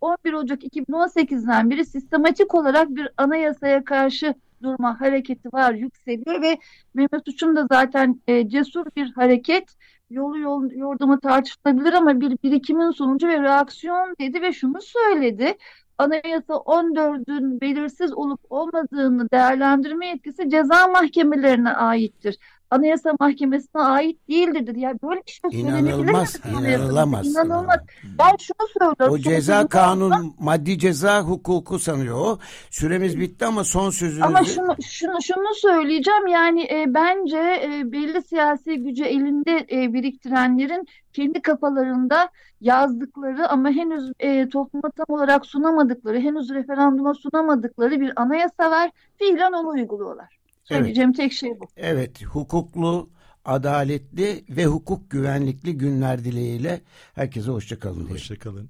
[0.02, 6.58] 11 e, Ocak 2018'den beri sistematik olarak bir anayasaya karşı durma hareketi var, yükseliyor ve
[6.94, 9.76] Mehmet Uç'un da zaten e, cesur bir hareket,
[10.10, 15.58] yolu yol, yordamı tartışılabilir ama bir birikimin sonucu ve reaksiyon dedi ve şunu söyledi.
[15.98, 22.38] Anayasa 14'ün belirsiz olup olmadığını değerlendirme yetkisi ceza mahkemelerine aittir.
[22.72, 24.80] Anayasa Mahkemesi'ne ait değildir dedi.
[24.80, 27.28] Yani böyle bir şey İnanılmaz, inanılamaz.
[27.28, 27.80] İnanılmaz.
[28.20, 29.14] Ben şunu söylüyorum.
[29.14, 32.40] O ceza kanun, ama, maddi ceza hukuku sanıyor o.
[32.70, 34.24] Süremiz bitti ama son sözünüzü.
[34.24, 40.88] Ama şunu, şunu, şunu söyleyeceğim yani e, bence e, belli siyasi gücü elinde e, biriktirenlerin
[41.14, 42.30] kendi kafalarında
[42.62, 48.92] yazdıkları ama henüz e, topluma tam olarak sunamadıkları, henüz referanduma sunamadıkları bir anayasa var.
[49.18, 50.45] Fiilen onu uyguluyorlar.
[50.66, 51.18] Söyleyeceğim evet.
[51.18, 51.68] tek şey bu.
[51.78, 53.10] Evet, hukuklu,
[53.46, 56.82] adaletli ve hukuk güvenlikli günler dileğiyle
[57.14, 58.06] herkese hoşçakalın.
[58.10, 58.70] Hoşçakalın.